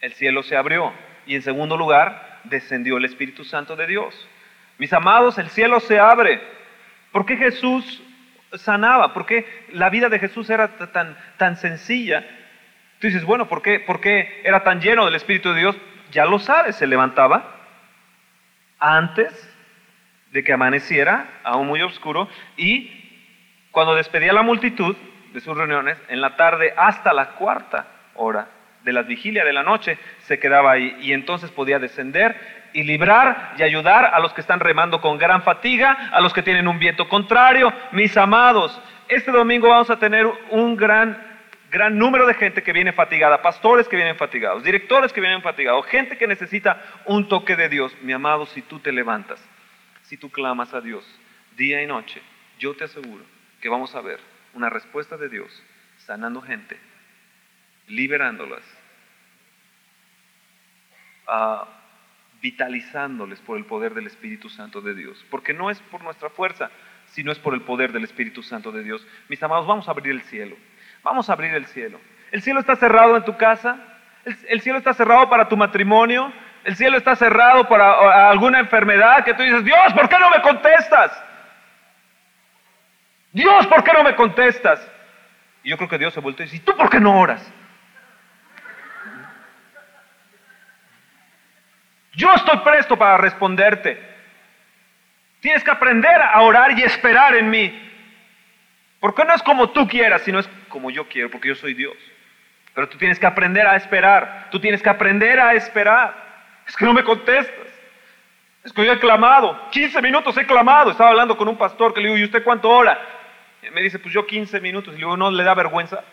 El 0.00 0.12
cielo 0.12 0.44
se 0.44 0.56
abrió. 0.56 0.92
Y 1.26 1.34
en 1.34 1.42
segundo 1.42 1.76
lugar, 1.76 2.42
descendió 2.44 2.98
el 2.98 3.06
Espíritu 3.06 3.42
Santo 3.42 3.74
de 3.74 3.88
Dios. 3.88 4.28
Mis 4.78 4.92
amados, 4.92 5.36
el 5.38 5.48
cielo 5.48 5.80
se 5.80 5.98
abre. 5.98 6.40
¿Por 7.10 7.26
qué 7.26 7.36
Jesús 7.36 8.04
sanaba? 8.52 9.12
¿Por 9.12 9.26
qué 9.26 9.64
la 9.72 9.90
vida 9.90 10.08
de 10.08 10.20
Jesús 10.20 10.48
era 10.48 10.76
tan, 10.92 11.16
tan 11.38 11.56
sencilla? 11.56 12.24
Tú 13.00 13.08
dices, 13.08 13.24
bueno, 13.24 13.46
¿por 13.48 13.62
qué, 13.62 13.80
¿por 13.80 14.00
qué 14.00 14.40
era 14.44 14.62
tan 14.62 14.80
lleno 14.80 15.04
del 15.04 15.14
Espíritu 15.14 15.52
de 15.52 15.60
Dios? 15.60 15.76
Ya 16.12 16.24
lo 16.24 16.38
sabes, 16.38 16.76
se 16.76 16.86
levantaba 16.86 17.54
antes 18.78 19.52
de 20.32 20.44
que 20.44 20.52
amaneciera, 20.52 21.40
aún 21.44 21.66
muy 21.66 21.82
oscuro, 21.82 22.28
y 22.56 22.90
cuando 23.70 23.94
despedía 23.94 24.30
a 24.30 24.34
la 24.34 24.42
multitud 24.42 24.96
de 25.32 25.40
sus 25.40 25.56
reuniones, 25.56 25.98
en 26.08 26.20
la 26.20 26.36
tarde 26.36 26.72
hasta 26.76 27.12
la 27.12 27.30
cuarta 27.32 27.86
hora 28.14 28.48
de 28.82 28.92
la 28.92 29.02
vigilia 29.02 29.44
de 29.44 29.52
la 29.52 29.62
noche, 29.62 29.98
se 30.20 30.38
quedaba 30.38 30.72
ahí 30.72 30.96
y 31.00 31.12
entonces 31.12 31.50
podía 31.50 31.78
descender 31.78 32.36
y 32.72 32.84
librar 32.84 33.54
y 33.58 33.62
ayudar 33.62 34.06
a 34.14 34.20
los 34.20 34.32
que 34.32 34.40
están 34.40 34.60
remando 34.60 35.00
con 35.00 35.18
gran 35.18 35.42
fatiga, 35.42 36.10
a 36.12 36.20
los 36.20 36.32
que 36.32 36.42
tienen 36.42 36.68
un 36.68 36.78
viento 36.78 37.08
contrario. 37.08 37.72
Mis 37.92 38.16
amados, 38.16 38.80
este 39.08 39.30
domingo 39.30 39.68
vamos 39.68 39.90
a 39.90 39.98
tener 39.98 40.26
un 40.50 40.76
gran 40.76 41.25
gran 41.76 41.98
número 41.98 42.26
de 42.26 42.32
gente 42.32 42.62
que 42.62 42.72
viene 42.72 42.94
fatigada, 42.94 43.42
pastores 43.42 43.86
que 43.86 43.96
vienen 43.96 44.16
fatigados, 44.16 44.64
directores 44.64 45.12
que 45.12 45.20
vienen 45.20 45.42
fatigados, 45.42 45.84
gente 45.86 46.16
que 46.16 46.26
necesita 46.26 46.82
un 47.04 47.28
toque 47.28 47.54
de 47.54 47.68
Dios. 47.68 47.94
Mi 48.00 48.14
amado, 48.14 48.46
si 48.46 48.62
tú 48.62 48.78
te 48.78 48.92
levantas 48.92 49.38
si 50.06 50.16
tú 50.16 50.30
clamas 50.30 50.72
a 50.72 50.80
Dios 50.80 51.04
día 51.56 51.82
y 51.82 51.86
noche, 51.86 52.22
yo 52.58 52.74
te 52.74 52.84
aseguro 52.84 53.24
que 53.60 53.68
vamos 53.68 53.94
a 53.94 54.00
ver 54.00 54.20
una 54.54 54.70
respuesta 54.70 55.16
de 55.16 55.28
Dios 55.28 55.62
sanando 55.98 56.40
gente, 56.40 56.78
liberándolas, 57.88 58.62
ah, 61.26 61.66
vitalizándoles 62.40 63.40
por 63.40 63.58
el 63.58 63.64
poder 63.64 63.94
del 63.94 64.06
Espíritu 64.06 64.48
Santo 64.48 64.80
de 64.80 64.94
Dios. 64.94 65.24
Porque 65.30 65.52
no 65.52 65.70
es 65.70 65.80
por 65.80 66.04
nuestra 66.04 66.30
fuerza, 66.30 66.70
sino 67.06 67.32
es 67.32 67.38
por 67.38 67.54
el 67.54 67.62
poder 67.62 67.92
del 67.92 68.04
Espíritu 68.04 68.42
Santo 68.42 68.70
de 68.70 68.84
Dios. 68.84 69.04
Mis 69.28 69.42
amados, 69.42 69.66
vamos 69.66 69.88
a 69.88 69.90
abrir 69.90 70.12
el 70.12 70.22
cielo. 70.22 70.56
Vamos 71.06 71.30
a 71.30 71.34
abrir 71.34 71.54
el 71.54 71.66
cielo. 71.66 72.00
El 72.32 72.42
cielo 72.42 72.60
está 72.60 72.76
cerrado 72.76 73.16
en 73.16 73.24
tu 73.24 73.36
casa. 73.36 73.78
el 74.24 74.60
cielo 74.60 74.78
está 74.78 74.92
cerrado 74.92 75.30
para 75.30 75.48
tu 75.48 75.56
matrimonio 75.56 76.32
el 76.66 76.74
cielo 76.74 76.96
está 76.96 77.14
cerrado 77.14 77.68
para 77.68 78.28
alguna 78.28 78.58
enfermedad 78.58 79.24
que 79.24 79.34
tú 79.34 79.44
dices, 79.44 79.64
Dios, 79.64 79.92
¿por 79.92 80.08
qué 80.08 80.18
no 80.18 80.28
me 80.30 80.42
contestas? 80.42 81.12
Dios, 83.30 83.68
¿por 83.68 83.84
qué 83.84 83.92
no 83.92 84.02
me 84.02 84.16
contestas? 84.16 84.84
Y 85.62 85.70
yo 85.70 85.76
creo 85.76 85.88
que 85.88 85.98
Dios 85.98 86.12
se 86.12 86.18
vuelto 86.18 86.42
y 86.42 86.46
dice, 86.46 86.64
¿tú 86.64 86.76
por 86.76 86.90
qué 86.90 86.98
no 86.98 87.20
oras? 87.20 87.52
Yo 92.14 92.32
estoy 92.34 92.58
presto 92.58 92.98
para 92.98 93.16
responderte. 93.16 94.02
Tienes 95.38 95.62
que 95.62 95.70
aprender 95.70 96.20
a 96.20 96.40
orar 96.40 96.76
y 96.76 96.82
esperar 96.82 97.36
en 97.36 97.48
mí. 97.48 97.95
Porque 99.00 99.24
no 99.24 99.34
es 99.34 99.42
como 99.42 99.70
tú 99.70 99.86
quieras, 99.86 100.22
sino 100.22 100.38
es 100.38 100.48
como 100.68 100.90
yo 100.90 101.08
quiero, 101.08 101.30
porque 101.30 101.48
yo 101.48 101.54
soy 101.54 101.74
Dios. 101.74 101.94
Pero 102.74 102.88
tú 102.88 102.98
tienes 102.98 103.18
que 103.18 103.26
aprender 103.26 103.66
a 103.66 103.76
esperar. 103.76 104.48
Tú 104.50 104.60
tienes 104.60 104.82
que 104.82 104.88
aprender 104.88 105.40
a 105.40 105.54
esperar. 105.54 106.14
Es 106.66 106.76
que 106.76 106.84
no 106.84 106.92
me 106.92 107.04
contestas. 107.04 107.66
Es 108.64 108.72
que 108.72 108.84
yo 108.84 108.92
he 108.92 108.98
clamado. 108.98 109.70
15 109.70 110.02
minutos 110.02 110.36
he 110.36 110.46
clamado. 110.46 110.90
Estaba 110.90 111.10
hablando 111.10 111.36
con 111.36 111.48
un 111.48 111.56
pastor 111.56 111.94
que 111.94 112.00
le 112.00 112.08
digo, 112.08 112.18
¿y 112.18 112.24
usted 112.24 112.42
cuánto 112.42 112.68
ora? 112.68 112.98
Y 113.62 113.70
me 113.70 113.80
dice, 113.80 113.98
pues 113.98 114.12
yo 114.12 114.26
15 114.26 114.60
minutos. 114.60 114.92
Y 114.92 114.98
le 114.98 115.04
digo, 115.04 115.16
¿no 115.16 115.30
le 115.30 115.42
da 115.42 115.54
vergüenza? 115.54 116.04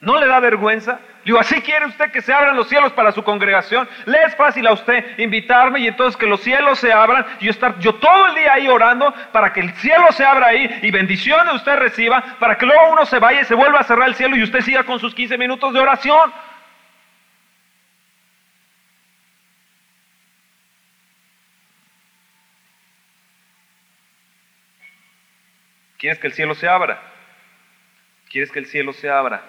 ¿No 0.00 0.20
le 0.20 0.26
da 0.26 0.38
vergüenza? 0.40 1.00
Digo, 1.24 1.38
¿así 1.38 1.60
quiere 1.62 1.86
usted 1.86 2.10
que 2.10 2.20
se 2.20 2.34
abran 2.34 2.54
los 2.54 2.68
cielos 2.68 2.92
para 2.92 3.10
su 3.10 3.24
congregación? 3.24 3.88
¿Le 4.04 4.22
es 4.24 4.36
fácil 4.36 4.66
a 4.66 4.72
usted 4.72 5.18
invitarme 5.18 5.80
y 5.80 5.86
entonces 5.86 6.18
que 6.18 6.26
los 6.26 6.40
cielos 6.40 6.78
se 6.78 6.92
abran 6.92 7.24
y 7.40 7.46
yo 7.46 7.50
estar 7.50 7.78
yo 7.78 7.94
todo 7.94 8.26
el 8.26 8.34
día 8.34 8.52
ahí 8.52 8.68
orando 8.68 9.12
para 9.32 9.50
que 9.52 9.60
el 9.60 9.72
cielo 9.74 10.12
se 10.12 10.24
abra 10.24 10.48
ahí 10.48 10.80
y 10.82 10.90
bendiciones 10.90 11.54
usted 11.54 11.76
reciba, 11.76 12.36
para 12.38 12.58
que 12.58 12.66
luego 12.66 12.92
uno 12.92 13.06
se 13.06 13.18
vaya 13.18 13.40
y 13.40 13.44
se 13.46 13.54
vuelva 13.54 13.78
a 13.78 13.84
cerrar 13.84 14.08
el 14.08 14.14
cielo 14.14 14.36
y 14.36 14.42
usted 14.42 14.60
siga 14.60 14.84
con 14.84 15.00
sus 15.00 15.14
15 15.14 15.38
minutos 15.38 15.72
de 15.72 15.80
oración? 15.80 16.32
¿Quieres 25.96 26.18
que 26.18 26.26
el 26.26 26.34
cielo 26.34 26.54
se 26.54 26.68
abra? 26.68 27.00
¿Quieres 28.28 28.52
que 28.52 28.58
el 28.58 28.66
cielo 28.66 28.92
se 28.92 29.08
abra? 29.08 29.42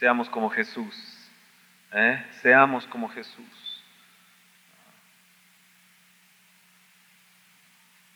Seamos 0.00 0.30
como 0.30 0.48
Jesús. 0.48 1.30
¿eh? 1.92 2.24
Seamos 2.40 2.86
como 2.86 3.10
Jesús. 3.10 3.84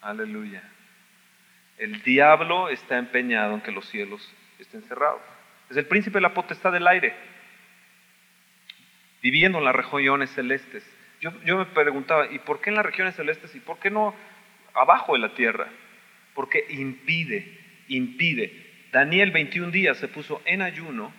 Aleluya. 0.00 0.62
El 1.76 2.02
diablo 2.02 2.70
está 2.70 2.96
empeñado 2.96 3.52
en 3.52 3.60
que 3.60 3.70
los 3.70 3.86
cielos 3.90 4.26
estén 4.58 4.82
cerrados. 4.84 5.20
Es 5.68 5.76
el 5.76 5.84
príncipe 5.84 6.16
de 6.16 6.22
la 6.22 6.32
potestad 6.32 6.72
del 6.72 6.86
aire, 6.86 7.14
viviendo 9.20 9.58
en 9.58 9.64
las 9.64 9.76
regiones 9.76 10.30
celestes. 10.30 10.90
Yo, 11.20 11.38
yo 11.42 11.58
me 11.58 11.66
preguntaba, 11.66 12.32
¿y 12.32 12.38
por 12.38 12.62
qué 12.62 12.70
en 12.70 12.76
las 12.76 12.86
regiones 12.86 13.14
celestes 13.14 13.54
y 13.54 13.60
por 13.60 13.78
qué 13.78 13.90
no 13.90 14.14
abajo 14.72 15.12
de 15.12 15.18
la 15.18 15.34
tierra? 15.34 15.68
Porque 16.32 16.64
impide, 16.70 17.58
impide. 17.88 18.88
Daniel 18.90 19.32
21 19.32 19.70
días 19.70 19.98
se 19.98 20.08
puso 20.08 20.40
en 20.46 20.62
ayuno 20.62 21.12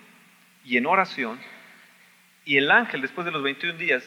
y 0.66 0.76
en 0.76 0.86
oración 0.86 1.38
y 2.44 2.56
el 2.58 2.70
ángel 2.70 3.00
después 3.00 3.24
de 3.24 3.30
los 3.30 3.42
21 3.42 3.78
días 3.78 4.04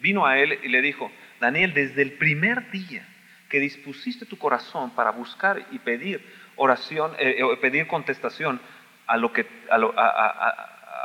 vino 0.00 0.26
a 0.26 0.38
él 0.38 0.58
y 0.62 0.68
le 0.68 0.82
dijo, 0.82 1.12
Daniel, 1.40 1.74
desde 1.74 2.02
el 2.02 2.12
primer 2.12 2.70
día 2.70 3.06
que 3.48 3.60
dispusiste 3.60 4.26
tu 4.26 4.36
corazón 4.38 4.90
para 4.94 5.10
buscar 5.10 5.66
y 5.70 5.78
pedir 5.78 6.20
oración, 6.56 7.12
eh, 7.18 7.36
eh, 7.38 7.56
pedir 7.60 7.86
contestación 7.86 8.60
a, 9.06 9.16
lo 9.16 9.32
que, 9.32 9.46
a, 9.70 9.78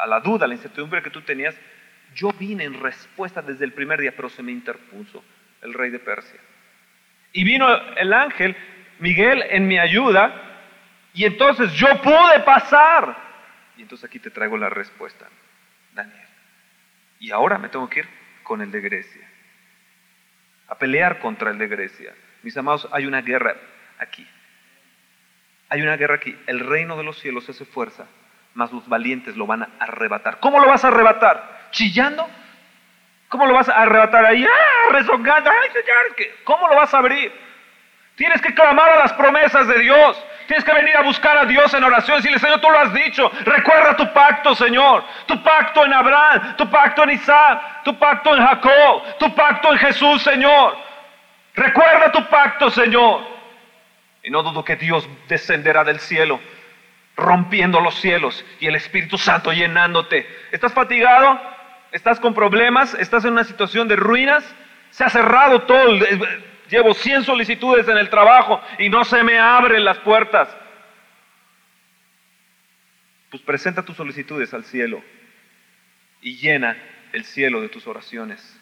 la 0.08 0.20
duda, 0.20 0.46
a 0.46 0.48
la 0.48 0.56
incertidumbre 0.56 1.02
que 1.02 1.10
tú 1.10 1.22
tenías, 1.22 1.56
yo 2.16 2.32
vine 2.34 2.66
en 2.66 2.80
respuesta 2.82 3.42
desde 3.42 3.66
el 3.66 3.72
primer 3.72 4.02
día, 4.02 4.14
pero 4.16 4.30
se 4.30 4.44
me 4.44 4.52
interpuso 4.52 5.24
el 5.62 5.74
rey 5.74 5.90
de 5.90 6.00
Persia. 6.00 6.40
Y 7.32 7.44
vino 7.44 7.68
el 7.96 8.14
ángel, 8.14 8.56
Miguel, 9.00 9.44
en 9.50 9.68
mi 9.68 9.80
ayuda, 9.80 10.34
y 11.14 11.24
entonces 11.24 11.72
yo 11.74 11.88
pude 12.02 12.40
pasar. 12.46 13.23
Y 13.78 13.82
entonces 13.82 14.06
aquí 14.06 14.20
te 14.20 14.30
traigo 14.30 14.58
la 14.58 14.70
respuesta, 14.70 15.28
Daniel. 15.94 16.28
Y 17.20 17.32
ahora 17.32 17.58
me 17.58 17.70
tengo 17.70 17.90
que 17.90 18.02
ir 18.02 18.10
con 18.44 18.62
el 18.62 18.72
de 18.72 18.82
Grecia, 18.82 19.28
a 20.68 20.78
pelear 20.78 21.20
contra 21.20 21.52
el 21.52 21.58
de 21.58 21.68
Grecia. 21.68 22.14
Mis 22.42 22.58
amados, 22.58 22.88
hay 22.92 23.06
una 23.06 23.22
guerra 23.22 23.56
aquí. 24.00 24.28
Hay 25.70 25.82
una 25.82 25.96
guerra 25.96 26.16
aquí. 26.16 26.38
El 26.46 26.60
reino 26.60 26.98
de 26.98 27.04
los 27.04 27.20
cielos 27.20 27.50
hace 27.50 27.66
fuerza, 27.66 28.06
mas 28.54 28.72
los 28.72 28.88
valientes 28.88 29.38
lo 29.38 29.48
van 29.48 29.64
a 29.64 29.70
arrebatar. 29.80 30.40
¿Cómo 30.40 30.60
lo 30.60 30.68
vas 30.68 30.84
a 30.84 30.90
arrebatar? 30.90 31.70
¿Chillando? 31.72 32.28
¿Cómo 33.30 33.48
lo 33.48 33.54
vas 33.54 33.70
a 33.70 33.82
arrebatar 33.82 34.26
ahí? 34.26 34.46
¡Ah! 34.46 34.92
Rezongando. 34.92 35.50
¡Ay, 35.50 35.70
señor! 35.70 36.36
¿Cómo 36.44 36.68
lo 36.68 36.76
vas 36.76 36.94
a 36.94 37.00
abrir? 37.00 37.32
Tienes 38.16 38.42
que 38.42 38.54
clamar 38.54 38.90
a 38.90 39.00
las 39.00 39.14
promesas 39.14 39.68
de 39.68 39.80
Dios. 39.80 40.24
Tienes 40.48 40.64
que 40.64 40.74
venir 40.74 40.96
a 40.96 41.02
buscar 41.02 41.38
a 41.38 41.46
Dios 41.46 41.74
en 41.74 41.84
oración 41.84 42.18
y 42.18 42.18
decirle, 42.18 42.40
Señor, 42.40 42.62
tú 42.62 42.70
lo 42.70 42.80
has 42.80 42.94
dicho. 42.94 43.32
Recuerda 43.46 43.96
tu 43.96 44.12
pacto, 44.14 44.54
Señor. 44.54 45.04
Tu 45.26 45.42
pacto 45.42 45.86
en 45.86 45.94
Abraham, 45.94 46.56
tu 46.58 46.70
pacto 46.70 47.04
en 47.04 47.12
Isaac, 47.12 47.84
tu 47.84 47.98
pacto 47.98 48.36
en 48.36 48.46
Jacob, 48.46 49.18
tu 49.18 49.34
pacto 49.34 49.72
en 49.72 49.78
Jesús, 49.80 50.22
Señor. 50.22 50.78
Recuerda 51.56 52.12
tu 52.12 52.26
pacto, 52.28 52.70
Señor. 52.70 53.22
Y 54.22 54.30
no 54.30 54.44
dudo 54.44 54.64
que 54.64 54.76
Dios 54.76 55.08
descenderá 55.28 55.84
del 55.84 56.00
cielo, 56.00 56.40
rompiendo 57.16 57.80
los 57.80 57.96
cielos 57.96 58.46
y 58.60 58.68
el 58.68 58.76
Espíritu 58.76 59.18
Santo 59.18 59.52
llenándote. 59.52 60.28
¿Estás 60.52 60.74
fatigado? 60.74 61.40
¿Estás 61.92 62.20
con 62.20 62.34
problemas? 62.34 62.94
¿Estás 62.96 63.26
en 63.26 63.34
una 63.34 63.44
situación 63.44 63.88
de 63.88 63.96
ruinas? 63.96 64.44
Se 64.92 65.04
ha 65.04 65.10
cerrado 65.10 65.64
todo. 65.64 65.98
Llevo 66.74 66.96
100 66.96 67.26
solicitudes 67.26 67.88
en 67.88 67.98
el 68.00 68.10
trabajo 68.10 68.60
y 68.80 68.90
no 68.90 69.06
se 69.06 69.24
me 69.24 69.38
abren 69.38 69.86
las 69.86 70.00
puertas. 70.00 70.50
Pues 73.30 73.44
presenta 73.44 73.86
tus 73.86 73.96
solicitudes 73.96 74.52
al 74.56 74.64
cielo 74.64 75.04
y 76.20 76.36
llena 76.38 76.76
el 77.12 77.26
cielo 77.26 77.62
de 77.62 77.70
tus 77.70 77.86
oraciones. 77.86 78.60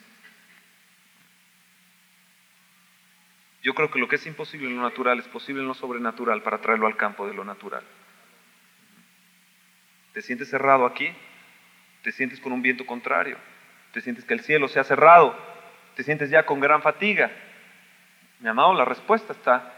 Yo 3.63 3.73
creo 3.73 3.89
que 3.89 3.99
lo 3.99 4.09
que 4.09 4.17
es 4.17 4.27
imposible 4.27 4.67
en 4.67 4.75
lo 4.75 4.81
natural 4.81 5.17
es 5.17 5.29
posible 5.29 5.61
en 5.61 5.69
lo 5.69 5.73
sobrenatural 5.73 6.41
para 6.41 6.59
traerlo 6.59 6.87
al 6.87 6.97
campo 6.97 7.25
de 7.25 7.33
lo 7.33 7.45
natural. 7.45 7.85
¿Te 10.11 10.21
sientes 10.21 10.49
cerrado 10.49 10.85
aquí? 10.85 11.07
¿Te 12.03 12.11
sientes 12.11 12.41
con 12.41 12.51
un 12.51 12.61
viento 12.61 12.85
contrario? 12.85 13.37
¿Te 13.93 14.01
sientes 14.01 14.25
que 14.25 14.33
el 14.33 14.41
cielo 14.41 14.67
se 14.67 14.81
ha 14.81 14.83
cerrado? 14.83 15.33
¿Te 15.95 16.03
sientes 16.03 16.29
ya 16.29 16.45
con 16.45 16.59
gran 16.59 16.81
fatiga? 16.81 17.31
Mi 18.41 18.49
amado, 18.49 18.73
la 18.73 18.85
respuesta 18.85 19.33
está 19.33 19.71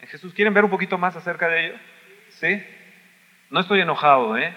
en 0.00 0.08
Jesús. 0.08 0.32
¿Quieren 0.32 0.54
ver 0.54 0.64
un 0.64 0.70
poquito 0.70 0.96
más 0.96 1.16
acerca 1.16 1.48
de 1.48 1.66
ello? 1.66 1.78
¿Sí? 2.30 2.64
No 3.50 3.60
estoy 3.60 3.82
enojado, 3.82 4.38
¿eh? 4.38 4.54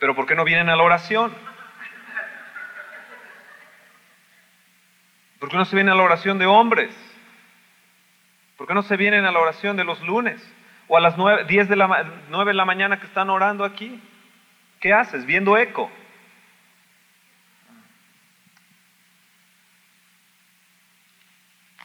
Pero 0.00 0.16
¿por 0.16 0.26
qué 0.26 0.34
no 0.34 0.42
vienen 0.42 0.68
a 0.70 0.76
la 0.76 0.82
oración? 0.82 1.32
¿Por 5.38 5.48
qué 5.48 5.56
no 5.56 5.64
se 5.64 5.76
vienen 5.76 5.92
a 5.92 5.96
la 5.96 6.02
oración 6.02 6.38
de 6.40 6.46
hombres? 6.46 6.92
¿Por 8.56 8.66
qué 8.66 8.74
no 8.74 8.82
se 8.82 8.96
vienen 8.96 9.24
a 9.24 9.30
la 9.30 9.38
oración 9.38 9.76
de 9.76 9.84
los 9.84 10.00
lunes? 10.02 10.42
O 10.88 10.96
a 10.96 11.00
las 11.00 11.16
9, 11.16 11.44
10 11.44 11.68
de 11.68 11.76
la, 11.76 12.12
9 12.28 12.50
de 12.50 12.56
la 12.56 12.64
mañana 12.64 12.98
que 12.98 13.06
están 13.06 13.30
orando 13.30 13.64
aquí. 13.64 14.02
¿Qué 14.80 14.92
haces? 14.92 15.24
Viendo 15.26 15.56
eco. 15.56 15.92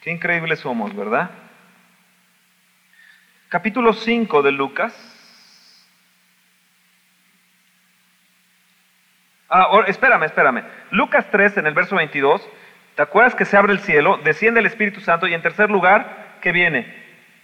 Qué 0.01 0.12
increíbles 0.12 0.59
somos, 0.59 0.95
¿verdad? 0.95 1.29
Capítulo 3.49 3.93
5 3.93 4.41
de 4.41 4.51
Lucas. 4.51 4.93
Ah, 9.49 9.83
espérame, 9.88 10.23
espérame. 10.23 10.63
Lucas 10.91 11.25
3 11.31 11.57
en 11.57 11.67
el 11.67 11.73
verso 11.73 11.95
22 11.95 12.47
¿Te 12.99 13.03
acuerdas 13.03 13.33
que 13.33 13.45
se 13.45 13.55
abre 13.55 13.71
el 13.71 13.79
cielo, 13.79 14.19
desciende 14.25 14.59
el 14.59 14.65
Espíritu 14.65 14.99
Santo 14.99 15.25
y 15.25 15.33
en 15.33 15.41
tercer 15.41 15.71
lugar, 15.71 16.35
¿qué 16.41 16.51
viene? 16.51 16.93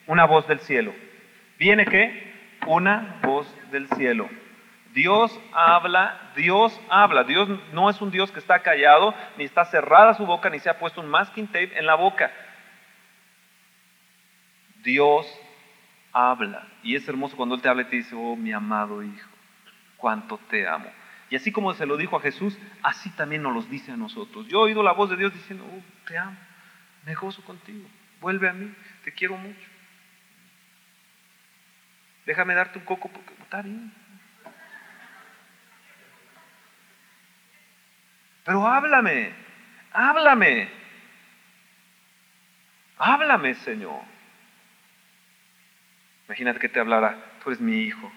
Una 0.06 0.26
voz 0.26 0.46
del 0.50 0.60
cielo. 0.60 0.94
¿Viene 1.58 1.86
qué? 1.86 2.34
Una 2.68 3.22
voz 3.24 3.48
del 3.72 3.88
cielo. 3.92 4.30
Dios 4.96 5.38
habla, 5.52 6.32
Dios 6.38 6.80
habla. 6.90 7.26
Dios 7.26 7.50
no 7.74 7.90
es 7.90 8.00
un 8.00 8.12
Dios 8.12 8.32
que 8.32 8.40
está 8.40 8.60
callado, 8.60 9.14
ni 9.38 9.44
está 9.44 9.66
cerrada 9.66 10.14
su 10.14 10.26
boca, 10.26 10.50
ni 10.50 10.60
se 10.60 10.70
ha 10.70 10.80
puesto 10.80 11.02
un 11.02 11.10
masking 11.10 11.48
tape 11.48 11.78
en 11.78 11.86
la 11.86 11.96
boca. 11.96 12.32
Dios 14.84 15.28
habla. 16.14 16.66
Y 16.82 16.96
es 16.96 17.06
hermoso 17.10 17.36
cuando 17.36 17.56
Él 17.56 17.62
te 17.62 17.68
habla 17.68 17.82
y 17.82 17.86
te 17.86 17.98
dice, 17.98 18.16
oh 18.16 18.38
mi 18.38 18.54
amado 18.54 19.04
hijo, 19.04 19.30
cuánto 19.98 20.38
te 20.50 20.66
amo. 20.66 20.90
Y 21.30 21.36
así 21.36 21.52
como 21.52 21.74
se 21.74 21.86
lo 21.86 21.98
dijo 21.98 22.16
a 22.16 22.22
Jesús, 22.22 22.58
así 22.82 23.10
también 23.10 23.42
nos 23.42 23.54
los 23.54 23.70
dice 23.70 23.92
a 23.92 23.98
nosotros. 23.98 24.48
Yo 24.48 24.60
he 24.60 24.64
oído 24.64 24.82
la 24.82 24.94
voz 24.94 25.10
de 25.10 25.18
Dios 25.18 25.34
diciendo, 25.34 25.66
oh, 25.66 26.08
te 26.08 26.18
amo, 26.18 26.38
me 27.06 27.16
gozo 27.16 27.44
contigo, 27.44 27.86
vuelve 28.22 28.48
a 28.48 28.54
mí, 28.54 28.74
te 29.04 29.12
quiero 29.12 29.36
mucho. 29.36 29.68
Déjame 32.26 32.56
darte 32.56 32.80
un 32.80 32.86
coco 32.86 33.10
porque 33.10 33.34
está 33.44 33.62
bien. 33.62 34.05
Pero 38.46 38.68
háblame, 38.68 39.34
háblame, 39.92 40.70
háblame, 42.98 43.56
Señor. 43.56 44.04
Imagínate 46.28 46.60
que 46.60 46.70
te 46.70 46.80
hablara, 46.80 47.18
tú 47.44 47.50
eres 47.50 47.60
mi 47.60 47.82
hijo, 47.82 48.12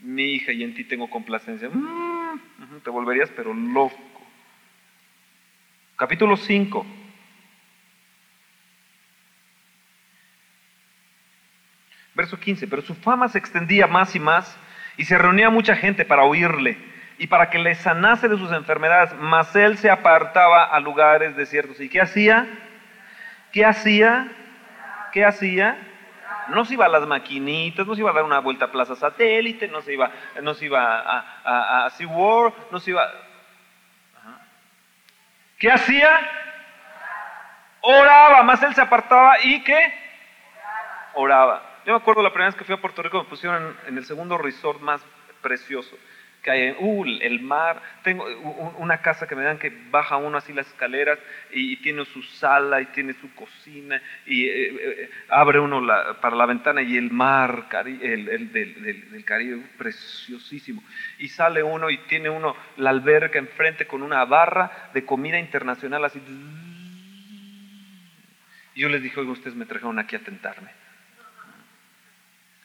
mi 0.00 0.34
hija 0.34 0.52
y 0.52 0.62
en 0.62 0.74
ti 0.74 0.84
tengo 0.84 1.08
complacencia. 1.08 1.70
Mm, 1.70 2.80
te 2.84 2.90
volverías 2.90 3.30
pero 3.30 3.54
loco. 3.54 3.96
Capítulo 5.96 6.36
5. 6.36 6.86
Verso 12.14 12.38
15. 12.38 12.68
Pero 12.68 12.82
su 12.82 12.94
fama 12.94 13.28
se 13.28 13.38
extendía 13.38 13.86
más 13.86 14.14
y 14.14 14.20
más 14.20 14.58
y 14.98 15.06
se 15.06 15.16
reunía 15.16 15.48
mucha 15.48 15.76
gente 15.76 16.04
para 16.04 16.24
oírle 16.24 16.90
y 17.20 17.26
para 17.26 17.50
que 17.50 17.58
le 17.58 17.74
sanase 17.74 18.28
de 18.28 18.38
sus 18.38 18.50
enfermedades, 18.50 19.12
mas 19.18 19.54
él 19.54 19.76
se 19.76 19.90
apartaba 19.90 20.64
a 20.64 20.80
lugares 20.80 21.36
desiertos. 21.36 21.78
¿Y 21.78 21.90
qué 21.90 22.00
hacía? 22.00 22.48
¿Qué 23.52 23.66
hacía? 23.66 24.26
¿Qué 25.12 25.26
hacía? 25.26 25.76
no 26.48 26.64
se 26.64 26.74
iba 26.74 26.86
a 26.86 26.88
las 26.88 27.06
maquinitas, 27.06 27.86
no 27.86 27.94
se 27.94 28.00
iba 28.00 28.10
a 28.10 28.14
dar 28.14 28.24
una 28.24 28.40
vuelta 28.40 28.64
a 28.64 28.72
Plaza 28.72 28.96
Satélite, 28.96 29.68
no 29.68 29.82
se 29.82 29.92
iba, 29.92 30.10
no 30.42 30.54
se 30.54 30.64
iba 30.64 30.98
a, 30.98 31.18
a, 31.44 31.86
a 31.86 31.92
no 32.70 32.80
se 32.80 32.90
iba... 32.90 33.08
¿Qué 35.58 35.70
hacía? 35.70 36.18
Oraba, 37.82 38.42
más 38.42 38.62
él 38.62 38.74
se 38.74 38.80
apartaba 38.80 39.34
y 39.44 39.62
¿qué? 39.62 39.94
Oraba. 41.14 41.62
Yo 41.84 41.92
me 41.92 41.98
acuerdo 41.98 42.22
la 42.22 42.30
primera 42.30 42.48
vez 42.48 42.56
que 42.56 42.64
fui 42.64 42.74
a 42.74 42.80
Puerto 42.80 43.02
Rico 43.02 43.18
me 43.18 43.28
pusieron 43.28 43.76
en 43.86 43.98
el 43.98 44.06
segundo 44.06 44.38
resort 44.38 44.80
más 44.80 45.04
precioso 45.42 45.96
que 46.42 46.50
hay, 46.50 46.76
uh, 46.78 47.04
el 47.20 47.40
mar, 47.40 47.82
tengo 48.02 48.26
una 48.78 49.02
casa 49.02 49.26
que 49.26 49.36
me 49.36 49.42
dan 49.42 49.58
que 49.58 49.70
baja 49.90 50.16
uno 50.16 50.38
así 50.38 50.52
las 50.52 50.66
escaleras 50.68 51.18
y, 51.50 51.76
tiene 51.78 52.04
su 52.06 52.22
sala 52.22 52.80
y 52.80 52.86
tiene 52.86 53.12
su 53.14 53.34
cocina 53.34 54.00
y 54.26 54.46
eh, 54.46 54.50
eh, 54.50 55.10
abre 55.28 55.60
uno 55.60 55.86
para 56.20 56.36
la 56.36 56.46
ventana 56.46 56.82
y 56.82 56.96
el 56.96 57.10
mar 57.10 57.68
el, 57.72 58.52
del, 58.52 59.24
Caribe, 59.24 59.62
preciosísimo. 59.76 60.82
Y 61.18 61.28
sale 61.28 61.62
uno 61.62 61.90
y 61.90 61.98
tiene 61.98 62.30
uno 62.30 62.56
la 62.76 62.90
alberca 62.90 63.38
enfrente 63.38 63.86
con 63.86 64.02
una 64.02 64.24
barra 64.24 64.90
de 64.94 65.04
comida 65.04 65.38
internacional 65.38 66.04
así 66.04 66.20
Y 68.74 68.80
yo 68.80 68.88
les 68.88 69.02
dije, 69.02 69.20
oiga, 69.20 69.32
ustedes 69.32 69.56
me 69.56 69.66
trajeron 69.66 69.98
aquí 69.98 70.16
a 70.16 70.20
tentarme. 70.20 70.70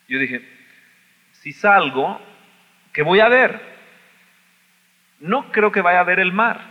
Yo 0.07 0.19
dije, 0.19 0.47
si 1.31 1.51
salgo, 1.51 2.21
¿qué 2.95 3.03
voy 3.03 3.19
a 3.19 3.27
ver? 3.27 3.61
No 5.19 5.51
creo 5.51 5.69
que 5.69 5.81
vaya 5.81 5.99
a 5.99 6.03
ver 6.03 6.19
el 6.19 6.31
mar. 6.31 6.61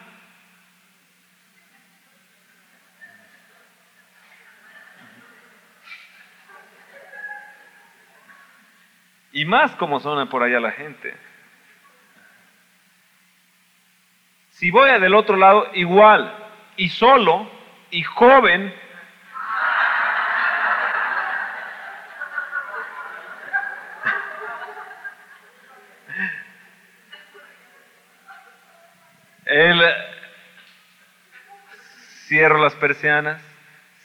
Y 9.33 9.45
más 9.45 9.77
como 9.77 10.01
suena 10.01 10.27
por 10.31 10.43
allá 10.43 10.61
la 10.61 10.73
gente. 10.73 11.15
Si 14.51 14.71
voy 14.71 14.99
del 14.99 15.15
otro 15.15 15.37
lado, 15.37 15.69
igual, 15.75 16.33
y 16.77 16.89
solo, 16.89 17.51
y 17.91 18.03
joven, 18.03 18.73
El, 29.47 29.83
cierro 32.35 32.59
las 32.59 32.75
persianas, 32.75 33.41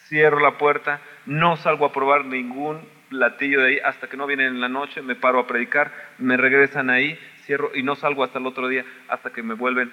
cierro 0.07 0.39
la 0.39 0.59
puerta, 0.59 1.01
no 1.25 1.57
salgo 1.57 1.83
a 1.87 1.91
probar 1.91 2.25
ningún 2.25 2.87
platillo 3.09 3.61
de 3.61 3.67
ahí 3.69 3.79
hasta 3.83 4.07
que 4.07 4.17
no 4.17 4.27
vienen 4.27 4.49
en 4.49 4.61
la 4.61 4.69
noche, 4.69 5.01
me 5.01 5.15
paro 5.15 5.39
a 5.39 5.47
predicar, 5.47 5.91
me 6.19 6.37
regresan 6.37 6.91
ahí, 6.91 7.19
cierro 7.45 7.71
y 7.73 7.81
no 7.81 7.95
salgo 7.95 8.23
hasta 8.23 8.37
el 8.37 8.45
otro 8.45 8.67
día 8.67 8.85
hasta 9.07 9.31
que 9.31 9.41
me 9.41 9.55
vuelven 9.55 9.91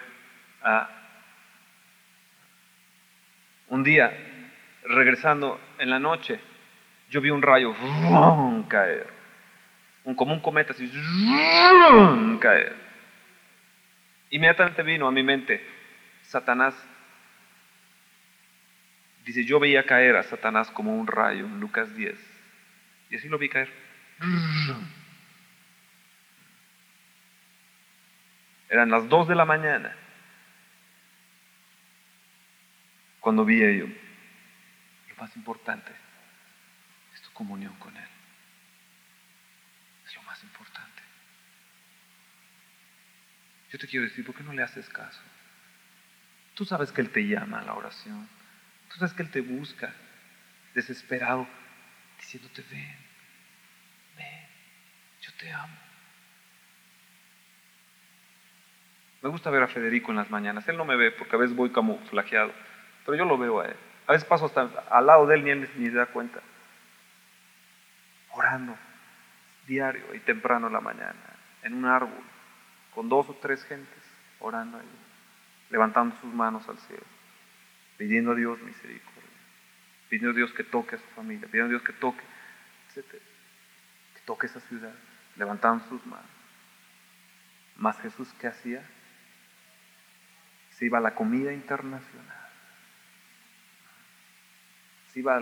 a... 0.62 0.86
Un 3.68 3.82
día, 3.82 4.12
regresando 4.84 5.58
en 5.78 5.88
la 5.88 5.98
noche, 5.98 6.38
yo 7.08 7.22
vi 7.22 7.30
un 7.30 7.40
rayo 7.40 7.74
caer, 8.68 9.06
un, 10.04 10.14
como 10.14 10.34
un 10.34 10.40
cometa 10.40 10.74
así 10.74 10.92
caer. 12.38 12.76
Inmediatamente 14.28 14.82
vino 14.82 15.08
a 15.08 15.10
mi 15.10 15.22
mente 15.22 15.66
Satanás. 16.20 16.74
Dice, 19.26 19.44
yo 19.44 19.58
veía 19.58 19.84
caer 19.84 20.14
a 20.14 20.22
Satanás 20.22 20.70
como 20.70 20.96
un 20.96 21.08
rayo 21.08 21.46
en 21.46 21.58
Lucas 21.58 21.94
10. 21.96 22.16
Y 23.10 23.16
así 23.16 23.28
lo 23.28 23.38
vi 23.38 23.48
caer. 23.48 23.68
Eran 28.68 28.88
las 28.88 29.08
dos 29.08 29.26
de 29.26 29.34
la 29.34 29.44
mañana 29.44 29.96
cuando 33.18 33.44
vi 33.44 33.64
ello. 33.64 33.88
Lo 35.08 35.16
más 35.16 35.36
importante 35.36 35.90
es 37.12 37.20
tu 37.22 37.32
comunión 37.32 37.74
con 37.80 37.96
Él. 37.96 38.08
Es 40.06 40.14
lo 40.14 40.22
más 40.22 40.40
importante. 40.44 41.02
Yo 43.72 43.78
te 43.80 43.88
quiero 43.88 44.04
decir, 44.04 44.24
¿por 44.24 44.36
qué 44.36 44.44
no 44.44 44.52
le 44.52 44.62
haces 44.62 44.88
caso? 44.88 45.20
Tú 46.54 46.64
sabes 46.64 46.92
que 46.92 47.00
Él 47.00 47.10
te 47.10 47.26
llama 47.26 47.58
a 47.58 47.64
la 47.64 47.74
oración. 47.74 48.35
Sabes 48.98 49.12
que 49.12 49.22
Él 49.22 49.30
te 49.30 49.40
busca 49.40 49.92
desesperado 50.74 51.46
diciéndote, 52.18 52.64
ven, 52.70 52.96
ven, 54.16 54.46
yo 55.20 55.30
te 55.38 55.52
amo. 55.52 55.76
Me 59.22 59.28
gusta 59.28 59.50
ver 59.50 59.62
a 59.62 59.68
Federico 59.68 60.12
en 60.12 60.16
las 60.16 60.30
mañanas. 60.30 60.66
Él 60.68 60.76
no 60.76 60.84
me 60.84 60.96
ve 60.96 61.10
porque 61.10 61.36
a 61.36 61.38
veces 61.38 61.56
voy 61.56 61.70
camuflajeado, 61.70 62.52
pero 63.04 63.18
yo 63.18 63.24
lo 63.24 63.36
veo 63.36 63.60
a 63.60 63.66
él. 63.66 63.76
A 64.06 64.12
veces 64.12 64.26
paso 64.26 64.46
hasta 64.46 64.62
al 64.90 65.06
lado 65.06 65.26
de 65.26 65.34
él 65.34 65.44
ni 65.44 65.50
él 65.50 65.68
ni 65.76 65.88
se 65.88 65.96
da 65.96 66.06
cuenta. 66.06 66.40
Orando 68.32 68.76
diario 69.66 70.14
y 70.14 70.20
temprano 70.20 70.68
en 70.68 70.72
la 70.72 70.80
mañana, 70.80 71.18
en 71.62 71.74
un 71.74 71.86
árbol, 71.86 72.22
con 72.94 73.08
dos 73.08 73.28
o 73.28 73.34
tres 73.34 73.64
gentes, 73.64 74.02
orando 74.38 74.78
ahí, 74.78 74.86
levantando 75.70 76.14
sus 76.20 76.32
manos 76.32 76.68
al 76.68 76.78
cielo, 76.78 77.02
pidiendo 77.96 78.32
a 78.32 78.34
Dios 78.34 78.60
misericordia 78.62 79.16
pidiendo 80.08 80.30
a 80.30 80.34
Dios 80.34 80.52
que 80.52 80.64
toque 80.64 80.96
a 80.96 80.98
su 80.98 81.06
familia, 81.14 81.46
pidiendo 81.46 81.66
a 81.66 81.78
Dios 81.78 81.82
que 81.82 81.92
toque, 81.92 82.22
que 82.94 84.20
toque 84.24 84.46
esa 84.46 84.60
ciudad, 84.60 84.94
levantando 85.36 85.84
sus 85.88 86.04
manos. 86.06 86.26
Más 87.76 88.00
Jesús, 88.00 88.32
¿qué 88.40 88.46
hacía? 88.46 88.82
Se 90.70 90.86
iba 90.86 90.98
a 90.98 91.00
la 91.00 91.14
comida 91.14 91.52
internacional. 91.52 92.36
Se 95.12 95.20
iba 95.20 95.40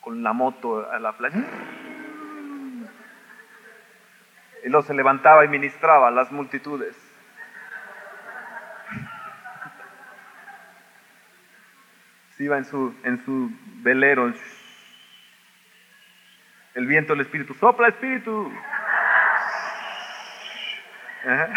con 0.00 0.22
la 0.22 0.32
moto 0.32 0.90
a 0.90 0.98
la 0.98 1.16
playa. 1.16 1.44
Y 4.64 4.68
luego 4.68 4.86
se 4.86 4.94
levantaba 4.94 5.44
y 5.44 5.48
ministraba 5.48 6.08
a 6.08 6.10
las 6.10 6.32
multitudes. 6.32 6.96
Iba 12.38 12.56
en 12.56 12.64
su, 12.64 12.94
en 13.04 13.22
su 13.24 13.50
velero. 13.82 14.32
El 16.74 16.86
viento 16.86 17.14
del 17.14 17.22
Espíritu, 17.22 17.54
sopla 17.54 17.88
Espíritu. 17.88 18.52
¿Eh? 21.24 21.48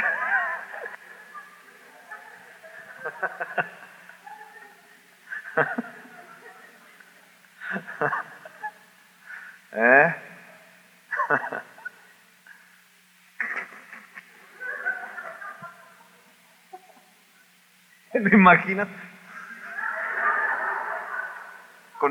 ¿Me 18.14 18.30
imaginas? 18.32 18.88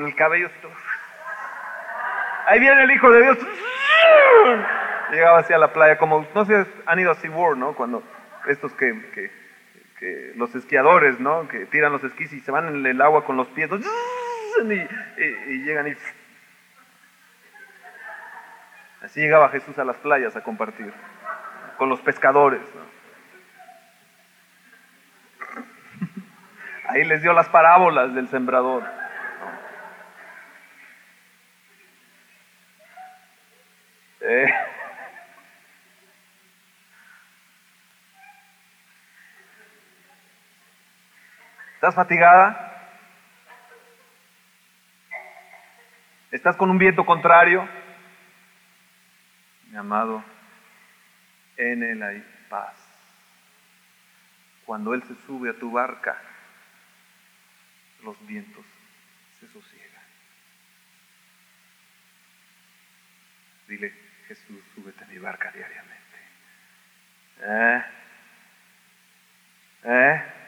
El 0.07 0.15
cabello. 0.15 0.51
Ahí 2.47 2.61
viene 2.61 2.83
el 2.83 2.91
Hijo 2.91 3.11
de 3.11 3.23
Dios. 3.23 3.39
Llegaba 5.11 5.39
hacia 5.39 5.59
la 5.59 5.73
playa, 5.73 5.99
como, 5.99 6.27
no 6.35 6.45
sé, 6.45 6.67
han 6.87 6.99
ido 6.99 7.11
a 7.11 7.15
SeaWorld, 7.15 7.59
¿no? 7.59 7.75
Cuando 7.75 8.03
estos 8.47 8.73
que, 8.75 9.31
los 10.37 10.55
esquiadores, 10.55 11.21
¿no? 11.21 11.49
Que 11.49 11.67
tiran 11.67 11.93
los 11.93 12.03
esquís 12.05 12.33
y 12.33 12.41
se 12.41 12.51
van 12.51 12.69
en 12.69 12.87
el 12.87 13.01
agua 13.01 13.25
con 13.25 13.37
los 13.37 13.49
pies, 13.49 13.71
y, 14.63 15.59
llegan 15.65 15.89
y... 15.89 15.95
Así 19.03 19.21
llegaba 19.21 19.49
Jesús 19.49 19.79
a 19.79 19.85
las 19.85 19.97
playas 19.97 20.37
a 20.37 20.43
compartir, 20.43 20.93
con 21.79 21.89
los 21.89 22.01
pescadores, 22.01 22.61
Ahí 26.91 27.05
les 27.05 27.23
dio 27.23 27.33
las 27.33 27.49
parábolas 27.49 28.13
del 28.17 28.29
sembrador. 28.29 28.83
Eh. 34.23 34.47
¿Estás 41.81 41.95
fatigada? 41.95 42.93
¿Estás 46.31 46.55
con 46.55 46.69
un 46.69 46.77
viento 46.77 47.07
contrario? 47.07 47.67
Mi 49.71 49.79
amado, 49.79 50.23
en 51.57 51.83
él 51.83 52.03
hay 52.03 52.23
paz. 52.51 52.77
Cuando 54.67 54.93
Él 54.93 55.03
se 55.05 55.15
sube 55.25 55.49
a 55.49 55.59
tu 55.59 55.73
barca, 55.73 56.21
los 58.03 58.27
vientos 58.27 58.67
se 59.39 59.49
sosiegan. 59.49 60.05
Dile, 63.69 63.95
Jesús, 64.29 64.63
súbete 64.75 65.03
a 65.03 65.07
mi 65.07 65.17
barca 65.17 65.51
diariamente. 65.51 66.19
¿Eh? 67.41 67.85
¿Eh? 69.85 70.40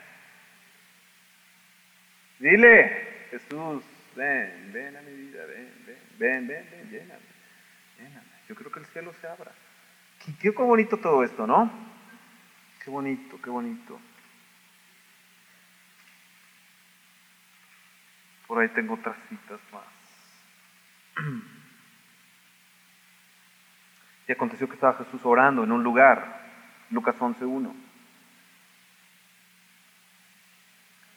Dile, 2.42 3.28
Jesús, 3.30 3.84
ven, 4.16 4.72
ven 4.72 4.96
a 4.96 5.02
mi 5.02 5.12
vida, 5.12 5.46
ven, 5.46 5.72
ven, 5.86 5.98
ven, 6.18 6.48
ven, 6.48 6.68
ven, 6.72 6.90
lléname, 6.90 7.20
lléname. 7.96 8.26
Yo 8.48 8.56
creo 8.56 8.72
que 8.72 8.80
el 8.80 8.86
cielo 8.86 9.14
se 9.20 9.28
abra. 9.28 9.52
Qué, 10.18 10.34
qué 10.36 10.50
bonito 10.50 10.96
todo 10.96 11.22
esto, 11.22 11.46
¿no? 11.46 11.70
Qué 12.84 12.90
bonito, 12.90 13.40
qué 13.40 13.48
bonito. 13.48 14.00
Por 18.48 18.58
ahí 18.60 18.70
tengo 18.70 18.94
otras 18.94 19.16
citas 19.28 19.60
más. 19.72 19.84
Y 24.28 24.32
aconteció 24.32 24.68
que 24.68 24.74
estaba 24.74 24.94
Jesús 25.04 25.20
orando 25.24 25.64
en 25.64 25.72
un 25.72 25.82
lugar, 25.82 26.46
Lucas 26.90 27.16
11.1. 27.18 27.91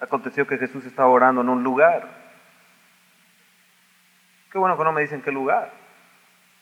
Aconteció 0.06 0.46
que 0.46 0.60
Jesús 0.60 0.86
estaba 0.86 1.10
orando 1.10 1.42
en 1.42 1.50
un 1.50 1.64
lugar. 1.64 2.08
Qué 4.52 4.60
bueno 4.60 4.78
que 4.78 4.84
no 4.84 4.92
me 4.92 5.02
dicen 5.02 5.24
qué 5.24 5.32
lugar, 5.32 5.74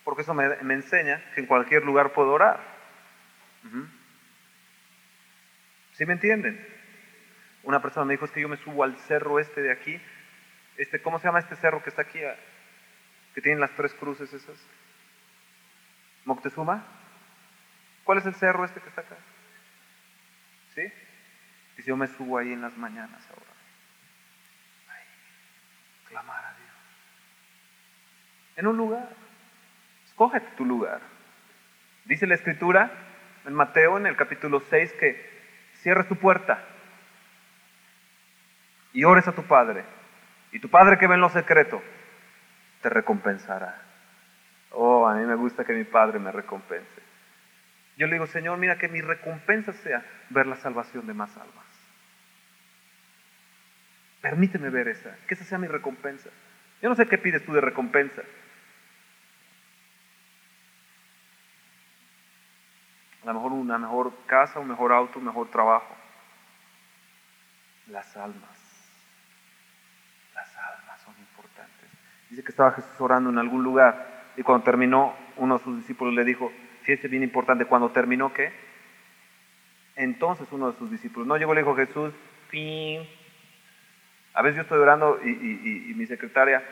porque 0.05 0.21
eso 0.21 0.33
me, 0.33 0.47
me 0.63 0.73
enseña 0.75 1.21
que 1.35 1.41
en 1.41 1.47
cualquier 1.47 1.83
lugar 1.83 2.13
puedo 2.13 2.31
orar. 2.31 2.61
¿Sí 5.91 6.05
me 6.05 6.13
entienden? 6.13 6.65
Una 7.63 7.81
persona 7.81 8.05
me 8.05 8.13
dijo, 8.13 8.23
es 8.25 8.31
que 8.31 8.39
yo 8.41 8.47
me 8.47 8.55
subo 8.57 8.83
al 8.85 8.97
cerro 8.99 9.39
este 9.39 9.61
de 9.61 9.73
aquí. 9.73 10.01
Este, 10.77 11.01
¿Cómo 11.01 11.19
se 11.19 11.27
llama 11.27 11.39
este 11.39 11.57
cerro 11.57 11.83
que 11.83 11.89
está 11.89 12.03
aquí? 12.03 12.23
ah, 12.23 12.35
Que 13.35 13.41
tienen 13.41 13.59
las 13.59 13.71
tres 13.75 13.93
cruces 13.93 14.31
esas. 14.33 14.57
¿Moctezuma? 16.23 16.85
¿Cuál 18.05 18.19
es 18.19 18.25
el 18.25 18.35
cerro 18.35 18.63
este 18.63 18.79
que 18.79 18.87
está 18.87 19.01
acá? 19.01 19.17
¿Sí? 20.75 20.81
Dice, 21.77 21.89
yo 21.89 21.97
me 21.97 22.07
subo 22.07 22.37
ahí 22.37 22.53
en 22.53 22.61
las 22.61 22.77
mañanas 22.77 23.25
ahora. 23.29 23.51
Ahí, 24.89 25.05
clamar 26.07 26.45
a 26.45 26.53
Dios. 26.57 26.71
En 28.57 28.67
un 28.67 28.77
lugar. 28.77 29.09
Escógete 30.05 30.47
tu 30.55 30.65
lugar. 30.65 31.01
Dice 32.05 32.27
la 32.27 32.35
escritura 32.35 32.91
en 33.45 33.53
Mateo 33.53 33.97
en 33.97 34.05
el 34.05 34.15
capítulo 34.15 34.59
6 34.59 34.93
que 34.93 35.33
cierres 35.81 36.07
tu 36.07 36.15
puerta 36.15 36.63
y 38.93 39.03
ores 39.03 39.27
a 39.27 39.33
tu 39.33 39.43
Padre. 39.43 39.83
Y 40.51 40.59
tu 40.59 40.69
Padre 40.69 40.97
que 40.97 41.07
ve 41.07 41.15
en 41.15 41.21
lo 41.21 41.29
secreto 41.29 41.81
te 42.81 42.89
recompensará. 42.89 43.81
Oh, 44.71 45.07
a 45.07 45.15
mí 45.15 45.25
me 45.25 45.35
gusta 45.35 45.63
que 45.63 45.73
mi 45.73 45.83
Padre 45.83 46.19
me 46.19 46.31
recompense. 46.31 47.01
Yo 47.97 48.07
le 48.07 48.13
digo, 48.13 48.27
Señor, 48.27 48.57
mira 48.57 48.77
que 48.77 48.87
mi 48.87 49.01
recompensa 49.01 49.71
sea 49.73 50.03
ver 50.29 50.47
la 50.47 50.55
salvación 50.55 51.05
de 51.05 51.13
más 51.13 51.35
almas. 51.37 51.65
Permíteme 54.21 54.69
ver 54.69 54.87
esa, 54.87 55.15
que 55.27 55.35
esa 55.35 55.43
sea 55.43 55.57
mi 55.57 55.67
recompensa. 55.67 56.29
Yo 56.81 56.89
no 56.89 56.95
sé 56.95 57.05
qué 57.07 57.17
pides 57.17 57.45
tú 57.45 57.53
de 57.53 57.61
recompensa. 57.61 58.21
A 63.23 63.27
lo 63.27 63.33
mejor 63.35 63.51
una 63.53 63.77
mejor 63.77 64.13
casa, 64.25 64.59
un 64.59 64.67
mejor 64.67 64.91
auto, 64.91 65.19
un 65.19 65.25
mejor 65.25 65.49
trabajo. 65.49 65.95
Las 67.87 68.17
almas. 68.17 68.59
Las 70.33 70.57
almas 70.57 71.01
son 71.01 71.15
importantes. 71.19 71.89
Dice 72.29 72.43
que 72.43 72.51
estaba 72.51 72.71
Jesús 72.71 72.99
orando 72.99 73.29
en 73.29 73.37
algún 73.37 73.63
lugar 73.63 74.31
y 74.35 74.43
cuando 74.43 74.63
terminó, 74.63 75.15
uno 75.37 75.57
de 75.57 75.63
sus 75.63 75.77
discípulos 75.77 76.13
le 76.13 76.25
dijo, 76.25 76.51
fíjese 76.83 77.07
bien 77.07 77.23
importante, 77.23 77.65
cuando 77.65 77.91
terminó, 77.91 78.33
¿qué? 78.33 78.51
Entonces 79.95 80.47
uno 80.51 80.71
de 80.71 80.77
sus 80.77 80.91
discípulos, 80.91 81.27
no 81.27 81.37
llegó, 81.37 81.53
le 81.53 81.61
dijo 81.61 81.75
Jesús, 81.75 82.13
fin. 82.49 83.07
A 84.33 84.41
veces 84.41 84.57
yo 84.57 84.61
estoy 84.63 84.79
orando 84.79 85.19
y, 85.23 85.93
mi 85.95 86.05
secretaria, 86.05 86.63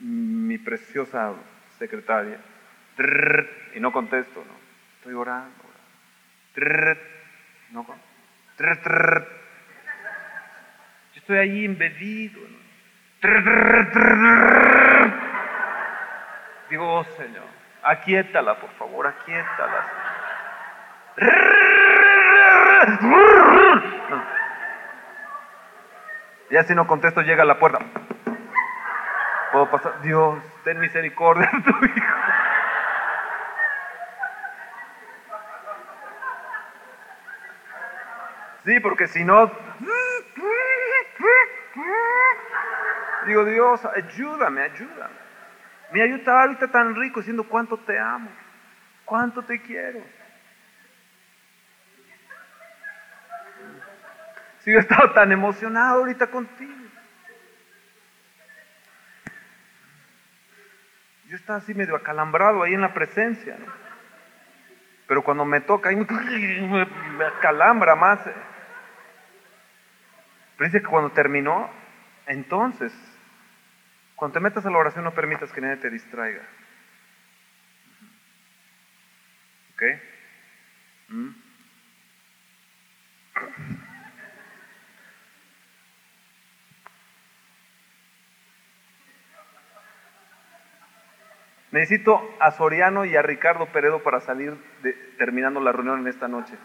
mi 0.00 0.58
preciosa 0.58 1.34
secretaria, 1.78 2.38
y 3.74 3.80
no 3.80 3.92
contesto, 3.92 4.44
¿no? 4.44 4.52
Estoy 4.98 5.14
orando. 5.14 5.54
Trrr, 6.54 6.98
no 7.72 7.86
trrr. 8.56 9.26
Yo 11.14 11.20
estoy 11.20 11.38
ahí 11.38 11.64
embebido, 11.64 12.40
¿no? 12.40 12.60
Digo, 16.70 16.94
oh, 16.94 17.04
Señor, 17.04 17.59
aquíétala, 17.82 18.56
por 18.56 18.70
favor, 18.70 19.06
aquíétala. 19.06 19.84
No. 23.00 24.24
Ya 26.50 26.64
si 26.64 26.74
no 26.74 26.86
contesto, 26.86 27.20
llega 27.22 27.42
a 27.42 27.46
la 27.46 27.58
puerta. 27.58 27.78
Puedo 29.52 29.70
pasar. 29.70 30.00
Dios, 30.02 30.42
ten 30.64 30.78
misericordia 30.80 31.50
de 31.52 31.62
tu 31.62 31.84
hijo. 31.84 32.16
Sí, 38.64 38.80
porque 38.80 39.08
si 39.08 39.24
no. 39.24 39.50
Digo, 43.26 43.44
Dios, 43.44 43.84
ayúdame, 43.86 44.62
ayúdame. 44.62 45.29
Mira, 45.92 46.06
yo 46.06 46.16
estaba 46.16 46.42
ahorita 46.42 46.68
tan 46.68 46.94
rico 46.94 47.20
diciendo 47.20 47.44
cuánto 47.44 47.76
te 47.78 47.98
amo, 47.98 48.30
cuánto 49.04 49.42
te 49.42 49.60
quiero. 49.60 50.00
Si 54.60 54.70
yo 54.70 54.78
he 54.78 54.80
estado 54.80 55.12
tan 55.12 55.32
emocionado 55.32 56.00
ahorita 56.00 56.28
contigo. 56.28 56.74
Yo 61.26 61.36
estaba 61.36 61.58
así 61.60 61.74
medio 61.74 61.96
acalambrado 61.96 62.62
ahí 62.62 62.74
en 62.74 62.80
la 62.80 62.92
presencia. 62.92 63.56
Pero 65.06 65.22
cuando 65.24 65.44
me 65.44 65.60
toca, 65.60 65.88
ahí 65.88 65.96
me 65.96 67.24
acalambra 67.24 67.94
más. 67.96 68.24
eh. 68.26 68.34
Pero 70.56 70.68
dice 70.68 70.82
que 70.82 70.88
cuando 70.88 71.10
terminó, 71.12 71.70
entonces, 72.26 72.92
cuando 74.20 74.34
te 74.34 74.40
metas 74.40 74.66
a 74.66 74.70
la 74.70 74.76
oración 74.76 75.04
no 75.04 75.14
permitas 75.14 75.50
que 75.50 75.62
nadie 75.62 75.78
te 75.78 75.88
distraiga. 75.88 76.42
¿Ok? 79.72 79.82
¿Mm? 81.08 81.30
Necesito 91.70 92.36
a 92.40 92.50
Soriano 92.50 93.06
y 93.06 93.16
a 93.16 93.22
Ricardo 93.22 93.72
Peredo 93.72 94.02
para 94.02 94.20
salir 94.20 94.54
terminando 95.16 95.60
la 95.60 95.72
reunión 95.72 96.00
en 96.00 96.08
esta 96.08 96.28
noche. 96.28 96.58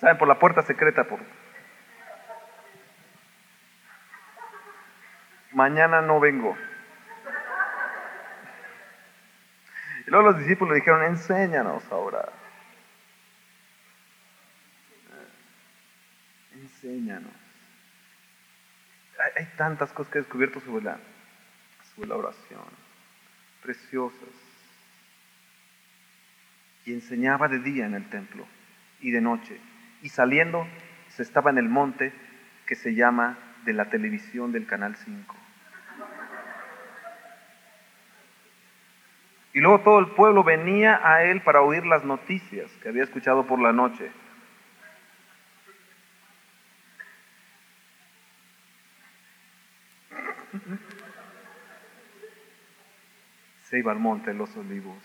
¿Saben? 0.00 0.18
Por 0.18 0.28
la 0.28 0.38
puerta 0.38 0.62
secreta. 0.62 1.04
Por... 1.04 1.20
Mañana 5.52 6.02
no 6.02 6.20
vengo. 6.20 6.56
Y 10.06 10.10
luego 10.10 10.30
los 10.30 10.38
discípulos 10.38 10.74
le 10.74 10.80
dijeron, 10.80 11.02
enséñanos 11.04 11.82
a 11.90 11.96
orar. 11.96 12.32
Enséñanos. 16.54 17.32
Hay, 19.36 19.46
tantas 19.56 19.92
cosas 19.92 20.12
que 20.12 20.18
he 20.18 20.22
descubierto 20.22 20.60
sobre 20.60 20.94
sobre 21.94 22.08
la 22.08 22.16
oración. 22.16 22.64
Preciosas. 23.62 24.28
Y 26.84 26.92
enseñaba 26.92 27.48
de 27.48 27.58
día 27.58 27.86
en 27.86 27.94
el 27.94 28.08
templo 28.08 28.46
y 29.00 29.10
de 29.10 29.20
noche. 29.20 29.60
Y 30.06 30.08
saliendo 30.08 30.68
se 31.08 31.24
estaba 31.24 31.50
en 31.50 31.58
el 31.58 31.68
monte 31.68 32.12
que 32.64 32.76
se 32.76 32.94
llama 32.94 33.36
de 33.64 33.72
la 33.72 33.90
televisión 33.90 34.52
del 34.52 34.64
Canal 34.64 34.94
5. 34.94 35.34
Y 39.52 39.58
luego 39.58 39.80
todo 39.80 39.98
el 39.98 40.06
pueblo 40.10 40.44
venía 40.44 41.00
a 41.02 41.24
él 41.24 41.40
para 41.40 41.60
oír 41.60 41.84
las 41.84 42.04
noticias 42.04 42.70
que 42.80 42.88
había 42.88 43.02
escuchado 43.02 43.48
por 43.48 43.60
la 43.60 43.72
noche. 43.72 44.12
Se 53.64 53.80
iba 53.80 53.90
al 53.90 53.98
monte 53.98 54.30
de 54.30 54.38
los 54.38 54.56
olivos. 54.56 55.02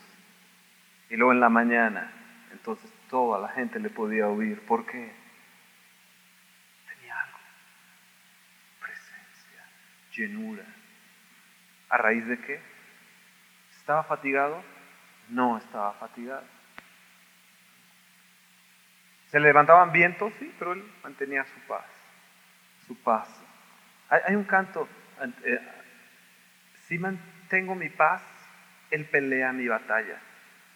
Y 1.10 1.16
luego 1.16 1.32
en 1.32 1.40
la 1.40 1.48
mañana, 1.48 2.12
entonces 2.52 2.88
toda 3.12 3.38
la 3.38 3.48
gente 3.48 3.78
le 3.78 3.90
podía 3.90 4.26
oír. 4.26 4.58
¿Por 4.62 4.86
qué? 4.86 5.12
Tenía 6.88 7.20
algo. 7.20 7.38
Presencia, 8.80 9.68
llenura. 10.16 10.64
¿A 11.90 11.98
raíz 11.98 12.26
de 12.26 12.38
qué? 12.40 12.58
¿Estaba 13.76 14.02
fatigado? 14.04 14.64
No 15.28 15.58
estaba 15.58 15.92
fatigado. 15.92 16.42
¿Se 19.26 19.38
le 19.38 19.48
levantaban 19.48 19.92
vientos? 19.92 20.32
Sí, 20.38 20.50
pero 20.58 20.72
él 20.72 20.82
mantenía 21.02 21.44
su 21.44 21.60
paz. 21.68 21.84
Su 22.86 22.96
paz. 22.96 23.28
Hay, 24.08 24.34
un 24.34 24.44
canto. 24.44 24.88
eh, 25.44 25.60
si 26.88 26.98
mantengo 26.98 27.74
mi 27.74 27.90
paz, 27.90 28.22
él 28.90 29.04
pelea 29.04 29.52
mi 29.52 29.68
batalla. 29.68 30.18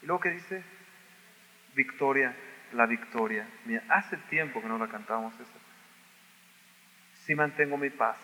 Y 0.02 0.06
luego 0.06 0.20
que 0.20 0.30
dice, 0.30 0.75
victoria, 1.76 2.34
la 2.72 2.86
victoria. 2.86 3.46
Mira, 3.66 3.82
hace 3.88 4.16
tiempo 4.28 4.60
que 4.60 4.66
no 4.66 4.78
la 4.78 4.88
cantábamos 4.88 5.34
eso. 5.34 5.58
Si 7.24 7.34
mantengo 7.34 7.76
mi 7.76 7.90
paz, 7.90 8.16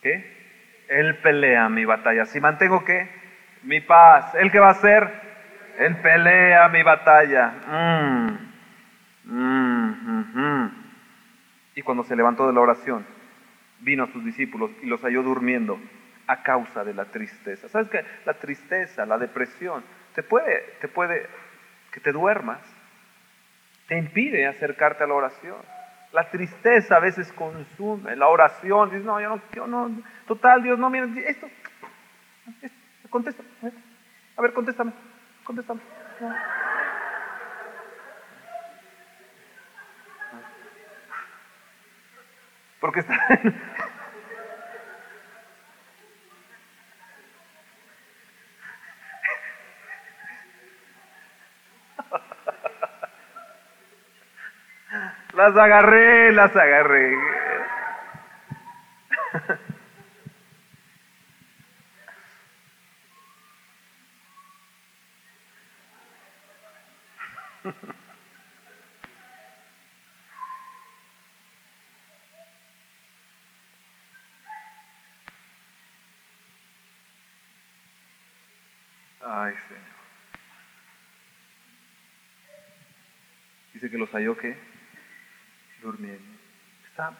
¿qué? 0.00 0.86
Él 0.88 1.16
pelea 1.16 1.68
mi 1.68 1.84
batalla. 1.84 2.24
Si 2.24 2.40
mantengo 2.40 2.84
qué? 2.84 3.08
Mi 3.64 3.80
paz. 3.80 4.34
¿Él 4.36 4.50
qué 4.50 4.58
va 4.58 4.68
a 4.68 4.72
hacer? 4.72 5.10
Él 5.78 5.96
pelea 5.96 6.68
mi 6.68 6.82
batalla. 6.82 7.52
Mm, 7.66 8.38
mm, 9.24 10.24
mm. 10.34 10.70
Y 11.74 11.82
cuando 11.82 12.04
se 12.04 12.16
levantó 12.16 12.46
de 12.46 12.52
la 12.52 12.60
oración, 12.60 13.04
vino 13.80 14.04
a 14.04 14.08
sus 14.08 14.24
discípulos 14.24 14.70
y 14.82 14.86
los 14.86 15.02
halló 15.02 15.22
durmiendo 15.22 15.78
a 16.26 16.42
causa 16.42 16.84
de 16.84 16.94
la 16.94 17.06
tristeza. 17.06 17.68
¿Sabes 17.68 17.88
qué? 17.88 18.04
La 18.24 18.34
tristeza, 18.34 19.06
la 19.06 19.18
depresión, 19.18 19.82
te 20.14 20.22
puede, 20.22 20.74
te 20.80 20.88
puede, 20.88 21.28
que 21.92 22.00
te 22.00 22.12
duermas, 22.12 22.60
te 23.86 23.96
impide 23.96 24.46
acercarte 24.46 25.04
a 25.04 25.06
la 25.06 25.14
oración. 25.14 25.56
La 26.12 26.30
tristeza 26.30 26.96
a 26.96 27.00
veces 27.00 27.32
consume 27.32 28.16
la 28.16 28.28
oración. 28.28 28.90
Dices, 28.90 29.04
no, 29.04 29.20
yo 29.20 29.28
no, 29.28 29.42
yo 29.52 29.66
no, 29.66 30.02
total, 30.26 30.62
Dios, 30.62 30.78
no, 30.78 30.88
mira, 30.90 31.06
esto, 31.26 31.46
esto 32.62 32.78
contesta, 33.08 33.42
a 34.36 34.42
ver, 34.42 34.52
contéstame, 34.52 34.92
contéstame. 35.44 35.80
Porque 42.80 43.00
está... 43.00 43.14
Las 55.38 55.56
agarré, 55.56 56.32
las 56.32 56.56
agarré. 56.56 57.16
Ay, 79.22 79.54
Señor. 79.68 79.82
Dice 83.74 83.88
que 83.88 83.98
los 83.98 84.10
halló. 84.10 84.36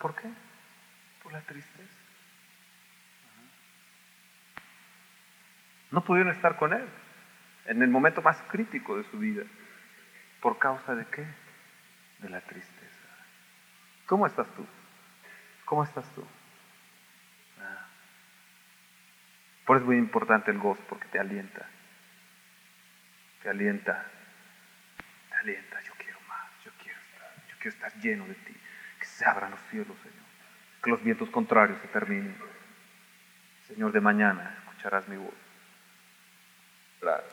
¿Por 0.01 0.15
qué? 0.15 0.29
Por 1.23 1.33
la 1.33 1.41
tristeza. 1.43 1.99
No 5.91 6.05
pudieron 6.05 6.33
estar 6.33 6.57
con 6.57 6.73
él 6.73 6.87
en 7.67 7.83
el 7.83 7.89
momento 7.89 8.23
más 8.23 8.41
crítico 8.51 8.97
de 8.97 9.05
su 9.05 9.19
vida. 9.19 9.45
¿Por 10.41 10.59
causa 10.59 10.95
de 10.95 11.05
qué? 11.07 11.27
De 12.21 12.29
la 12.29 12.41
tristeza. 12.41 13.09
¿Cómo 14.07 14.27
estás 14.27 14.47
tú? 14.55 14.67
¿Cómo 15.65 15.85
estás 15.85 16.09
tú? 16.15 16.25
Ah. 17.61 17.87
Por 19.67 19.77
eso 19.77 19.85
es 19.85 19.87
muy 19.87 19.99
importante 19.99 20.51
el 20.51 20.59
gozo, 20.59 20.83
porque 20.89 21.07
te 21.09 21.19
alienta. 21.19 21.67
Te 23.43 23.51
alienta. 23.51 24.07
Te 25.29 25.35
alienta. 25.37 25.83
Yo 25.83 25.93
quiero 25.99 26.19
más. 26.29 26.49
Yo 26.65 26.71
quiero 26.83 26.99
estar. 26.99 27.35
Yo 27.49 27.57
quiero 27.61 27.77
estar 27.77 28.01
lleno 28.01 28.27
de 28.27 28.35
ti. 28.35 28.57
Se 29.19 29.25
abran 29.25 29.51
los 29.51 29.61
cielos, 29.71 29.97
Señor. 29.99 30.27
Que 30.81 30.91
los 30.91 31.03
vientos 31.03 31.29
contrarios 31.31 31.81
se 31.81 31.89
terminen. 31.89 32.37
Señor, 33.67 33.91
de 33.91 34.01
mañana 34.01 34.55
escucharás 34.59 35.09
mi 35.09 35.17
voz. 35.17 35.35
Claro. 37.01 37.25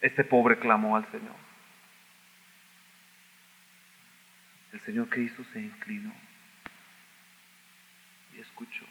Este 0.00 0.22
pobre 0.22 0.56
clamó 0.60 0.96
al 0.96 1.04
Señor. 1.10 1.34
El 4.72 4.80
Señor 4.82 5.08
que 5.08 5.20
hizo 5.20 5.42
se 5.52 5.60
inclinó 5.60 6.14
y 8.34 8.40
escuchó. 8.40 8.84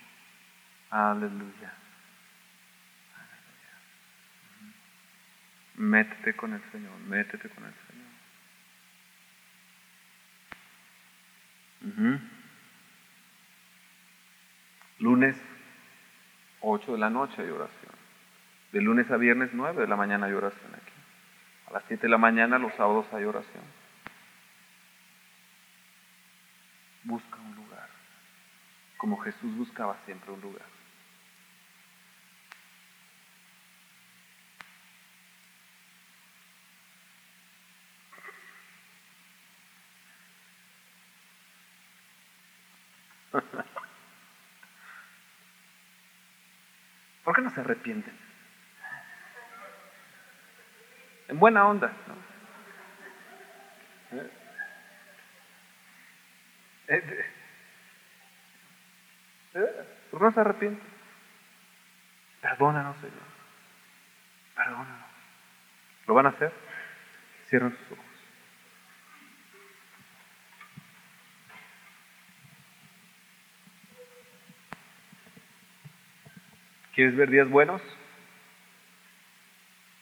Aleluya. 0.89 1.74
Aleluya. 3.15 3.74
Métete 5.76 6.36
con 6.36 6.53
el 6.53 6.61
Señor, 6.71 6.97
métete 6.99 7.47
con 7.47 7.63
el 7.63 7.71
Señor. 7.71 7.82
Lunes 14.99 15.36
8 16.61 16.91
de 16.93 16.97
la 16.97 17.09
noche 17.09 17.41
hay 17.41 17.49
oración. 17.49 17.91
De 18.71 18.81
lunes 18.81 19.09
a 19.11 19.17
viernes 19.17 19.49
9 19.53 19.81
de 19.81 19.88
la 19.88 19.95
mañana 19.95 20.27
hay 20.27 20.34
oración 20.34 20.73
aquí. 20.73 20.93
A 21.67 21.73
las 21.73 21.84
7 21.88 22.03
de 22.03 22.09
la 22.09 22.17
mañana 22.17 22.57
los 22.57 22.73
sábados 22.75 23.05
hay 23.11 23.25
oración. 23.25 23.63
Busca 27.03 27.36
un 27.38 27.55
lugar, 27.55 27.89
como 28.97 29.17
Jesús 29.17 29.55
buscaba 29.57 29.97
siempre 30.05 30.31
un 30.31 30.39
lugar. 30.39 30.72
¿Por 47.23 47.36
qué 47.36 47.41
no 47.41 47.49
se 47.49 47.61
arrepienten? 47.61 48.13
En 51.29 51.39
buena 51.39 51.67
onda. 51.67 51.91
¿no? 54.11 54.21
¿Eh? 56.88 57.25
¿Eh? 59.55 59.88
¿Por 60.11 60.19
qué 60.19 60.25
no 60.25 60.31
se 60.31 60.41
arrepienten? 60.41 60.88
Perdónanos, 62.41 62.97
Señor. 62.97 63.13
Perdónanos. 64.55 65.07
¿Lo 66.07 66.13
van 66.13 66.27
a 66.27 66.29
hacer? 66.29 66.53
Cierren 67.47 67.71
sus 67.71 67.93
ojos. 67.93 68.03
¿Quieres 76.94 77.16
ver 77.16 77.30
días 77.30 77.50
buenos? 77.50 77.82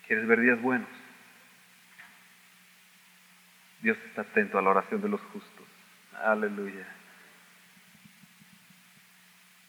¿Quieres 0.07 0.27
ver 0.27 0.41
días 0.41 0.61
buenos? 0.61 0.89
Dios 3.81 3.97
está 4.07 4.21
atento 4.21 4.57
a 4.57 4.61
la 4.61 4.71
oración 4.71 5.01
de 5.01 5.09
los 5.09 5.21
justos. 5.21 5.67
Aleluya. 6.21 6.85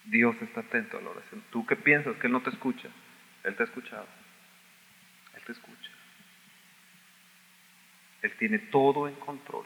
Dios 0.04 0.34
está 0.42 0.60
atento 0.60 0.98
a 0.98 1.00
la 1.00 1.10
oración. 1.10 1.42
¿Tú 1.50 1.64
qué 1.64 1.76
piensas? 1.76 2.16
Que 2.16 2.26
Él 2.26 2.32
no 2.32 2.42
te 2.42 2.50
escucha. 2.50 2.88
Él 3.44 3.54
te 3.54 3.62
ha 3.62 3.66
escuchado. 3.66 4.06
Él 5.36 5.42
te 5.46 5.52
escucha. 5.52 5.90
Él 8.22 8.36
tiene 8.36 8.58
todo 8.58 9.06
en 9.08 9.14
control. 9.14 9.64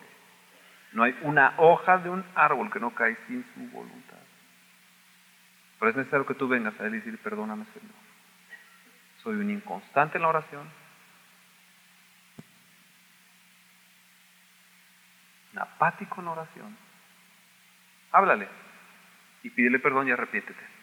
No 0.92 1.02
hay 1.02 1.16
una 1.22 1.54
hoja 1.58 1.98
de 1.98 2.10
un 2.10 2.24
árbol 2.34 2.70
que 2.70 2.80
no 2.80 2.94
cae 2.94 3.16
sin 3.26 3.44
su 3.54 3.60
voluntad. 3.70 4.05
Pero 5.78 5.90
es 5.90 5.96
necesario 5.96 6.26
que 6.26 6.34
tú 6.34 6.48
vengas 6.48 6.78
a 6.80 6.86
Él 6.86 6.94
y 6.94 6.98
decir, 6.98 7.18
perdóname 7.18 7.64
Señor. 7.66 7.94
Soy 9.22 9.36
un 9.36 9.50
inconstante 9.50 10.18
en 10.18 10.22
la 10.22 10.28
oración. 10.28 10.68
Un 15.52 15.58
apático 15.58 16.20
en 16.20 16.24
la 16.26 16.30
oración. 16.32 16.76
Háblale 18.12 18.48
y 19.42 19.50
pídele 19.50 19.78
perdón 19.78 20.08
y 20.08 20.12
arrepiéntete. 20.12 20.75